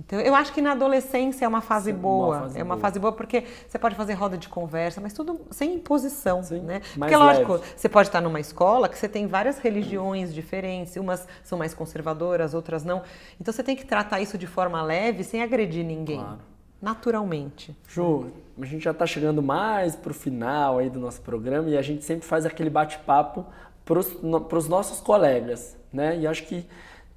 Então, 0.00 0.18
eu 0.18 0.34
acho 0.34 0.52
que 0.52 0.62
na 0.62 0.72
adolescência 0.72 1.44
é 1.44 1.48
uma 1.48 1.60
fase 1.60 1.92
Sim, 1.92 1.98
boa. 1.98 2.36
uma 2.36 2.40
fase 2.40 2.58
é 2.58 2.62
uma 2.62 2.74
boa. 2.74 2.80
fase 2.80 2.98
boa 2.98 3.12
porque 3.12 3.44
você 3.68 3.78
pode 3.78 3.94
fazer 3.94 4.14
roda 4.14 4.38
de 4.38 4.48
conversa, 4.48 5.00
mas 5.00 5.12
tudo 5.12 5.40
sem 5.50 5.74
imposição, 5.74 6.42
Sim, 6.42 6.60
né? 6.60 6.80
Porque, 6.96 7.14
lógico, 7.14 7.52
leve. 7.52 7.64
você 7.76 7.88
pode 7.88 8.08
estar 8.08 8.20
numa 8.20 8.40
escola 8.40 8.88
que 8.88 8.98
você 8.98 9.08
tem 9.08 9.26
várias 9.26 9.58
religiões 9.58 10.32
diferentes, 10.32 10.96
umas 10.96 11.28
são 11.44 11.58
mais 11.58 11.74
conservadoras, 11.74 12.54
outras 12.54 12.82
não. 12.82 13.02
Então, 13.38 13.52
você 13.52 13.62
tem 13.62 13.76
que 13.76 13.84
tratar 13.84 14.20
isso 14.20 14.38
de 14.38 14.46
forma 14.46 14.82
leve, 14.82 15.22
sem 15.22 15.42
agredir 15.42 15.84
ninguém. 15.84 16.18
Claro. 16.18 16.38
Naturalmente. 16.80 17.76
Ju, 17.86 18.30
a 18.58 18.64
gente 18.64 18.84
já 18.84 18.92
está 18.92 19.06
chegando 19.06 19.42
mais 19.42 19.94
pro 19.94 20.14
final 20.14 20.78
aí 20.78 20.88
do 20.88 20.98
nosso 20.98 21.20
programa 21.20 21.68
e 21.68 21.76
a 21.76 21.82
gente 21.82 22.02
sempre 22.04 22.26
faz 22.26 22.46
aquele 22.46 22.70
bate-papo 22.70 23.44
para 23.84 23.98
os 23.98 24.68
nossos 24.68 24.98
colegas, 24.98 25.76
né? 25.92 26.16
E 26.16 26.26
acho 26.26 26.44
que 26.44 26.66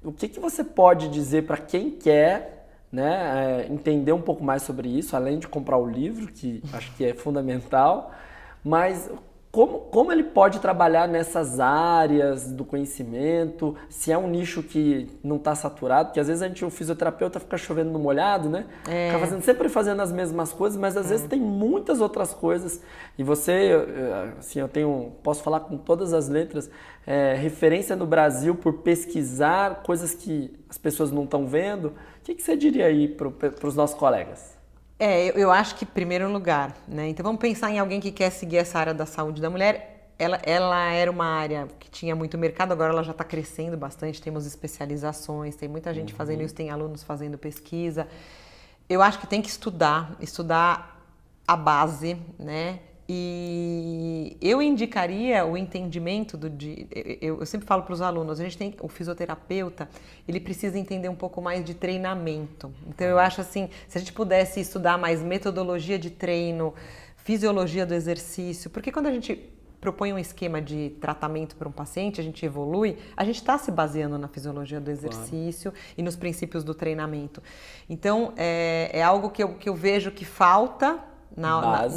o 0.02 0.12
que, 0.12 0.28
que 0.28 0.38
você 0.38 0.62
pode 0.62 1.08
dizer 1.08 1.46
para 1.46 1.56
quem 1.56 1.90
quer 1.90 2.63
né, 2.94 3.66
é, 3.66 3.72
entender 3.72 4.12
um 4.12 4.20
pouco 4.20 4.44
mais 4.44 4.62
sobre 4.62 4.88
isso, 4.88 5.16
além 5.16 5.40
de 5.40 5.48
comprar 5.48 5.76
o 5.76 5.84
livro, 5.84 6.28
que 6.28 6.62
acho 6.72 6.94
que 6.94 7.04
é 7.04 7.12
fundamental, 7.12 8.12
mas 8.62 9.10
como, 9.54 9.78
como 9.82 10.10
ele 10.10 10.24
pode 10.24 10.58
trabalhar 10.58 11.06
nessas 11.06 11.60
áreas 11.60 12.50
do 12.50 12.64
conhecimento, 12.64 13.76
se 13.88 14.10
é 14.10 14.18
um 14.18 14.26
nicho 14.26 14.64
que 14.64 15.08
não 15.22 15.36
está 15.36 15.54
saturado, 15.54 16.08
porque 16.08 16.18
às 16.18 16.26
vezes 16.26 16.42
a 16.42 16.48
gente, 16.48 16.64
o 16.64 16.70
fisioterapeuta 16.70 17.38
fica 17.38 17.56
chovendo 17.56 17.92
no 17.92 18.00
molhado, 18.00 18.48
né? 18.48 18.66
É. 18.88 19.06
Fica 19.06 19.20
fazendo, 19.20 19.42
sempre 19.42 19.68
fazendo 19.68 20.02
as 20.02 20.10
mesmas 20.10 20.52
coisas, 20.52 20.76
mas 20.76 20.96
às 20.96 21.08
vezes 21.08 21.28
tem 21.28 21.38
muitas 21.38 22.00
outras 22.00 22.34
coisas. 22.34 22.82
E 23.16 23.22
você, 23.22 23.52
eh, 23.52 24.32
assim, 24.40 24.58
eu 24.58 24.66
tenho, 24.66 25.12
posso 25.22 25.40
falar 25.40 25.60
com 25.60 25.76
todas 25.76 26.12
as 26.12 26.28
letras, 26.28 26.68
é, 27.06 27.34
referência 27.34 27.94
no 27.94 28.06
Brasil 28.08 28.56
por 28.56 28.78
pesquisar 28.78 29.84
coisas 29.84 30.16
que 30.16 30.52
as 30.68 30.78
pessoas 30.78 31.12
não 31.12 31.22
estão 31.22 31.46
vendo. 31.46 31.90
O 31.90 32.24
que, 32.24 32.34
que 32.34 32.42
você 32.42 32.56
diria 32.56 32.86
aí 32.86 33.06
para 33.06 33.68
os 33.68 33.76
nossos 33.76 33.96
colegas? 33.96 34.58
É, 34.98 35.30
eu, 35.30 35.34
eu 35.34 35.50
acho 35.50 35.74
que, 35.74 35.84
em 35.84 35.88
primeiro 35.88 36.30
lugar, 36.30 36.76
né? 36.86 37.08
Então 37.08 37.24
vamos 37.24 37.40
pensar 37.40 37.70
em 37.70 37.78
alguém 37.78 38.00
que 38.00 38.12
quer 38.12 38.30
seguir 38.30 38.58
essa 38.58 38.78
área 38.78 38.94
da 38.94 39.06
saúde 39.06 39.40
da 39.42 39.50
mulher. 39.50 40.12
Ela, 40.16 40.40
ela 40.44 40.92
era 40.92 41.10
uma 41.10 41.26
área 41.26 41.68
que 41.80 41.90
tinha 41.90 42.14
muito 42.14 42.38
mercado, 42.38 42.72
agora 42.72 42.92
ela 42.92 43.02
já 43.02 43.10
está 43.10 43.24
crescendo 43.24 43.76
bastante, 43.76 44.22
temos 44.22 44.46
especializações, 44.46 45.56
tem 45.56 45.68
muita 45.68 45.92
gente 45.92 46.12
fazendo 46.14 46.42
isso, 46.42 46.54
tem 46.54 46.70
alunos 46.70 47.02
fazendo 47.02 47.36
pesquisa. 47.36 48.06
Eu 48.88 49.02
acho 49.02 49.18
que 49.18 49.26
tem 49.26 49.42
que 49.42 49.48
estudar, 49.48 50.16
estudar 50.20 51.04
a 51.46 51.56
base, 51.56 52.16
né? 52.38 52.78
E 53.06 54.36
eu 54.40 54.62
indicaria 54.62 55.44
o 55.44 55.58
entendimento 55.58 56.38
do 56.38 56.48
de, 56.48 56.86
eu, 57.20 57.40
eu 57.40 57.46
sempre 57.46 57.66
falo 57.66 57.82
para 57.82 57.92
os 57.92 58.00
alunos, 58.00 58.40
a 58.40 58.44
gente 58.44 58.56
tem 58.56 58.74
o 58.80 58.88
fisioterapeuta, 58.88 59.88
ele 60.26 60.40
precisa 60.40 60.78
entender 60.78 61.10
um 61.10 61.14
pouco 61.14 61.42
mais 61.42 61.62
de 61.62 61.74
treinamento. 61.74 62.72
Então 62.86 63.06
eu 63.06 63.18
acho 63.18 63.42
assim, 63.42 63.68
se 63.88 63.98
a 63.98 64.00
gente 64.00 64.12
pudesse 64.12 64.58
estudar 64.58 64.96
mais 64.96 65.22
metodologia 65.22 65.98
de 65.98 66.10
treino, 66.10 66.72
fisiologia 67.16 67.84
do 67.84 67.92
exercício, 67.92 68.70
porque 68.70 68.90
quando 68.90 69.06
a 69.06 69.12
gente 69.12 69.50
propõe 69.82 70.14
um 70.14 70.18
esquema 70.18 70.62
de 70.62 70.96
tratamento 70.98 71.56
para 71.56 71.68
um 71.68 71.72
paciente, 71.72 72.18
a 72.18 72.24
gente 72.24 72.44
evolui, 72.46 72.96
a 73.14 73.22
gente 73.22 73.36
está 73.36 73.58
se 73.58 73.70
baseando 73.70 74.16
na 74.16 74.28
fisiologia 74.28 74.80
do 74.80 74.90
exercício 74.90 75.72
claro. 75.72 75.86
e 75.98 76.02
nos 76.02 76.16
princípios 76.16 76.64
do 76.64 76.74
treinamento. 76.74 77.42
Então 77.86 78.32
é, 78.34 78.88
é 78.94 79.02
algo 79.02 79.28
que 79.28 79.42
eu, 79.42 79.56
que 79.56 79.68
eu 79.68 79.74
vejo 79.74 80.10
que 80.10 80.24
falta 80.24 80.98
na, 81.36 81.60
na, 81.60 81.88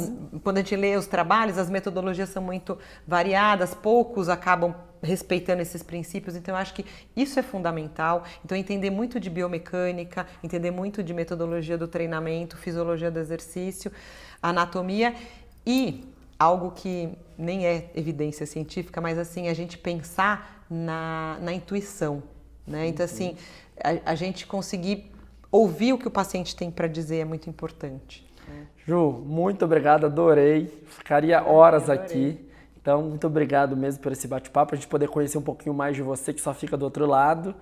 quando 0.42 0.58
a 0.58 0.60
gente 0.60 0.76
lê 0.76 0.96
os 0.96 1.06
trabalhos, 1.06 1.58
as 1.58 1.70
metodologias 1.70 2.28
são 2.28 2.42
muito 2.42 2.78
variadas, 3.06 3.74
poucos 3.74 4.28
acabam 4.28 4.74
respeitando 5.02 5.62
esses 5.62 5.82
princípios, 5.82 6.34
então 6.34 6.54
eu 6.54 6.58
acho 6.60 6.74
que 6.74 6.84
isso 7.16 7.38
é 7.38 7.42
fundamental. 7.42 8.24
Então, 8.44 8.56
entender 8.56 8.90
muito 8.90 9.20
de 9.20 9.30
biomecânica, 9.30 10.26
entender 10.42 10.70
muito 10.70 11.02
de 11.02 11.14
metodologia 11.14 11.78
do 11.78 11.86
treinamento, 11.86 12.56
fisiologia 12.56 13.10
do 13.10 13.18
exercício, 13.18 13.92
anatomia 14.42 15.14
e 15.64 16.04
algo 16.38 16.70
que 16.72 17.10
nem 17.36 17.66
é 17.66 17.90
evidência 17.94 18.46
científica, 18.46 19.00
mas 19.00 19.18
assim, 19.18 19.48
a 19.48 19.54
gente 19.54 19.78
pensar 19.78 20.64
na, 20.68 21.38
na 21.40 21.52
intuição. 21.52 22.22
Né? 22.66 22.88
Então, 22.88 23.04
assim, 23.04 23.36
a, 23.82 24.12
a 24.12 24.14
gente 24.14 24.46
conseguir 24.46 25.10
ouvir 25.50 25.92
o 25.92 25.98
que 25.98 26.06
o 26.06 26.10
paciente 26.10 26.54
tem 26.54 26.70
para 26.70 26.86
dizer 26.86 27.18
é 27.18 27.24
muito 27.24 27.48
importante. 27.48 28.27
Ju, 28.88 29.22
muito 29.26 29.66
obrigado, 29.66 30.06
adorei. 30.06 30.66
Ficaria 30.86 31.44
horas 31.44 31.90
aqui. 31.90 32.42
Então, 32.80 33.02
muito 33.02 33.26
obrigado 33.26 33.76
mesmo 33.76 34.02
por 34.02 34.12
esse 34.12 34.26
bate-papo, 34.26 34.74
a 34.74 34.76
gente 34.76 34.88
poder 34.88 35.08
conhecer 35.08 35.36
um 35.36 35.42
pouquinho 35.42 35.74
mais 35.74 35.94
de 35.94 36.00
você 36.00 36.32
que 36.32 36.40
só 36.40 36.54
fica 36.54 36.74
do 36.74 36.86
outro 36.86 37.04
lado. 37.04 37.54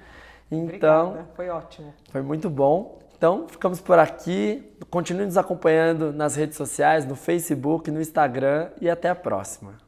Então, 0.48 1.08
Obrigada, 1.08 1.28
foi 1.34 1.48
ótimo. 1.48 1.92
Foi 2.12 2.22
muito 2.22 2.48
bom. 2.48 3.00
Então, 3.16 3.48
ficamos 3.48 3.80
por 3.80 3.98
aqui. 3.98 4.62
Continue 4.88 5.24
nos 5.24 5.36
acompanhando 5.36 6.12
nas 6.12 6.36
redes 6.36 6.56
sociais, 6.56 7.04
no 7.04 7.16
Facebook, 7.16 7.90
no 7.90 8.00
Instagram 8.00 8.68
e 8.80 8.88
até 8.88 9.08
a 9.08 9.14
próxima. 9.16 9.85